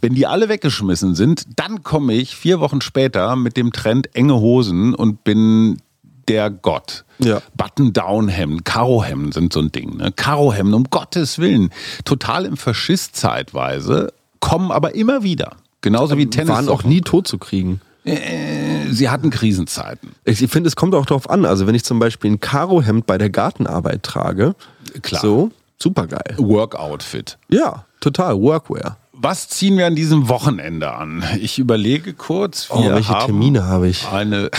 [0.00, 4.36] Wenn die alle weggeschmissen sind, dann komme ich vier Wochen später mit dem Trend enge
[4.36, 5.82] Hosen und bin
[6.28, 7.04] der Gott.
[7.18, 7.40] Ja.
[7.56, 9.96] Button-Down-Hemden, Karohemden sind so ein Ding.
[9.96, 10.12] Ne?
[10.14, 11.70] Karohemden, um Gottes Willen.
[12.04, 15.56] Total im Faschiss zeitweise, kommen aber immer wieder.
[15.80, 16.50] Genauso wie Tennis.
[16.54, 17.80] Waren auch nie tot zu kriegen.
[18.04, 20.10] Äh, sie hatten Krisenzeiten.
[20.24, 21.44] Ich finde, es kommt auch darauf an.
[21.44, 24.54] Also wenn ich zum Beispiel ein Karohemd bei der Gartenarbeit trage,
[25.02, 25.20] Klar.
[25.20, 26.36] so, super geil.
[26.38, 27.38] Workout-Fit.
[27.48, 28.96] Ja, total, Workwear.
[29.12, 31.24] Was ziehen wir an diesem Wochenende an?
[31.40, 32.68] Ich überlege kurz.
[32.70, 34.06] Oh, welche Termine habe ich?
[34.06, 34.50] Eine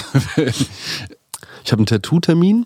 [1.67, 2.65] Ich habe einen Tattoo-Termin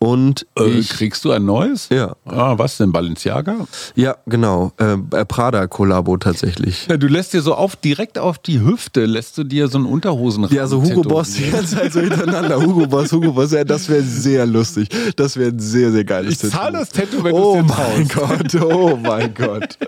[0.00, 1.88] und äh, kriegst du ein neues?
[1.88, 2.16] Ja.
[2.24, 3.68] Ah, was denn Balenciaga?
[3.94, 4.72] Ja, genau.
[4.76, 6.88] Äh, Prada Kollabo tatsächlich.
[6.90, 9.86] Ja, du lässt dir so auf direkt auf die Hüfte lässt du dir so einen
[9.86, 12.60] Unterhosen Ja, so Hugo Boss die ganze Zeit so hintereinander.
[12.60, 13.52] Hugo Boss, Hugo Boss.
[13.52, 14.88] Ja, das wäre sehr lustig.
[15.14, 16.48] Das wäre ein sehr sehr geiles ich Tattoo.
[16.48, 18.54] Ich zahle das Tattoo, wenn oh du es Oh mein Gott.
[18.60, 19.78] Oh mein Gott.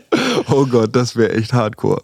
[0.49, 2.03] Oh Gott, das wäre echt Hardcore.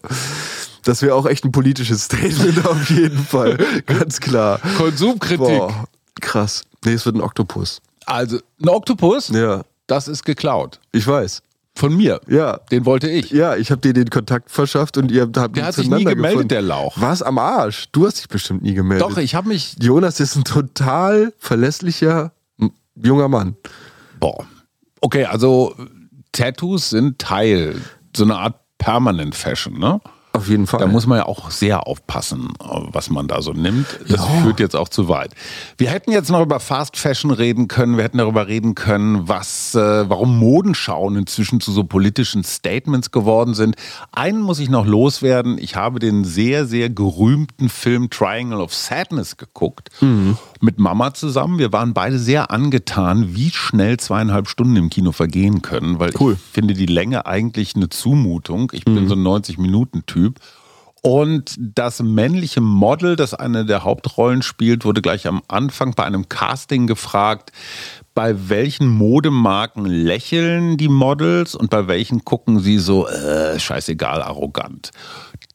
[0.83, 3.59] Das wäre auch echt ein politisches Statement auf jeden Fall.
[3.87, 4.59] Ganz klar.
[4.77, 5.39] Konsumkritik.
[5.39, 5.89] Boah.
[6.21, 6.65] Krass.
[6.85, 7.81] Nee, es wird ein Oktopus.
[8.07, 9.29] Also, ein Oktopus?
[9.29, 9.63] Ja.
[9.87, 10.81] Das ist geklaut.
[10.93, 11.43] Ich weiß.
[11.75, 12.21] Von mir?
[12.27, 12.59] Ja.
[12.71, 13.31] Den wollte ich.
[13.31, 16.23] Ja, ich habe dir den Kontakt verschafft und ihr habt Der hat sich nie gemeldet,
[16.33, 16.49] gefunden.
[16.49, 16.95] der Lauch.
[17.01, 17.87] Was am Arsch?
[17.93, 19.09] Du hast dich bestimmt nie gemeldet.
[19.09, 19.77] Doch, ich habe mich.
[19.81, 22.33] Jonas ist ein total verlässlicher
[22.97, 23.57] junger Mann.
[24.19, 24.45] Boah.
[25.01, 25.75] Okay, also
[26.33, 27.81] Tattoos sind Teil,
[28.17, 30.01] so eine Art Permanent Fashion, ne?
[30.39, 30.81] Auf jeden Fall.
[30.81, 33.87] Da muss man ja auch sehr aufpassen, was man da so nimmt.
[34.09, 34.43] Das ja.
[34.43, 35.35] führt jetzt auch zu weit.
[35.77, 37.97] Wir hätten jetzt noch über Fast Fashion reden können.
[37.97, 43.55] Wir hätten darüber reden können, was, äh, warum Modenschauen inzwischen zu so politischen Statements geworden
[43.55, 43.77] sind.
[44.13, 45.59] Einen muss ich noch loswerden.
[45.59, 49.91] Ich habe den sehr, sehr gerühmten Film Triangle of Sadness geguckt.
[50.01, 50.37] Mhm.
[50.61, 51.59] Mit Mama zusammen.
[51.59, 56.35] Wir waren beide sehr angetan, wie schnell zweieinhalb Stunden im Kino vergehen können, weil cool.
[56.35, 58.71] ich finde die Länge eigentlich eine Zumutung.
[58.75, 59.09] Ich bin mhm.
[59.09, 60.28] so ein 90-Minuten-Typ.
[60.29, 60.41] Typ.
[61.01, 66.29] Und das männliche Model, das eine der Hauptrollen spielt, wurde gleich am Anfang bei einem
[66.29, 67.53] Casting gefragt,
[68.15, 74.91] bei welchen Modemarken lächeln die Models und bei welchen gucken sie so, äh, scheißegal, arrogant.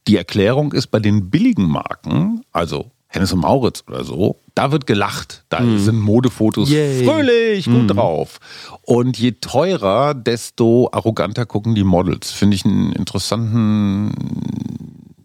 [0.08, 4.86] Die Erklärung ist, bei den billigen Marken, also Hennes und Mauritz oder so, da wird
[4.86, 5.46] gelacht.
[5.50, 5.80] Da mm.
[5.80, 7.04] sind Modefotos Yay.
[7.04, 7.88] fröhlich, gut mm.
[7.88, 8.40] drauf.
[8.84, 12.32] Und je teurer, desto arroganter gucken die Models.
[12.32, 14.14] Finde ich einen interessanten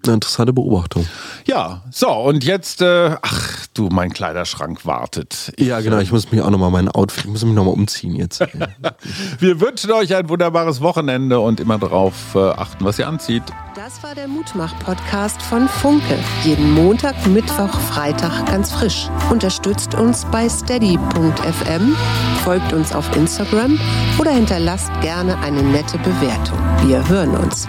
[0.05, 1.07] Eine interessante Beobachtung.
[1.47, 5.53] Ja, so und jetzt, äh, ach du, mein Kleiderschrank wartet.
[5.57, 8.15] Ich, ja, genau, ich muss mich auch nochmal mein Outfit, ich muss mich nochmal umziehen
[8.15, 8.41] jetzt.
[9.39, 13.43] Wir wünschen euch ein wunderbares Wochenende und immer darauf äh, achten, was ihr anzieht.
[13.75, 16.19] Das war der Mutmach-Podcast von Funke.
[16.45, 19.09] Jeden Montag, Mittwoch, Freitag ganz frisch.
[19.31, 21.97] Unterstützt uns bei steady.fm,
[22.45, 23.79] folgt uns auf Instagram
[24.19, 26.59] oder hinterlasst gerne eine nette Bewertung.
[26.87, 27.69] Wir hören uns.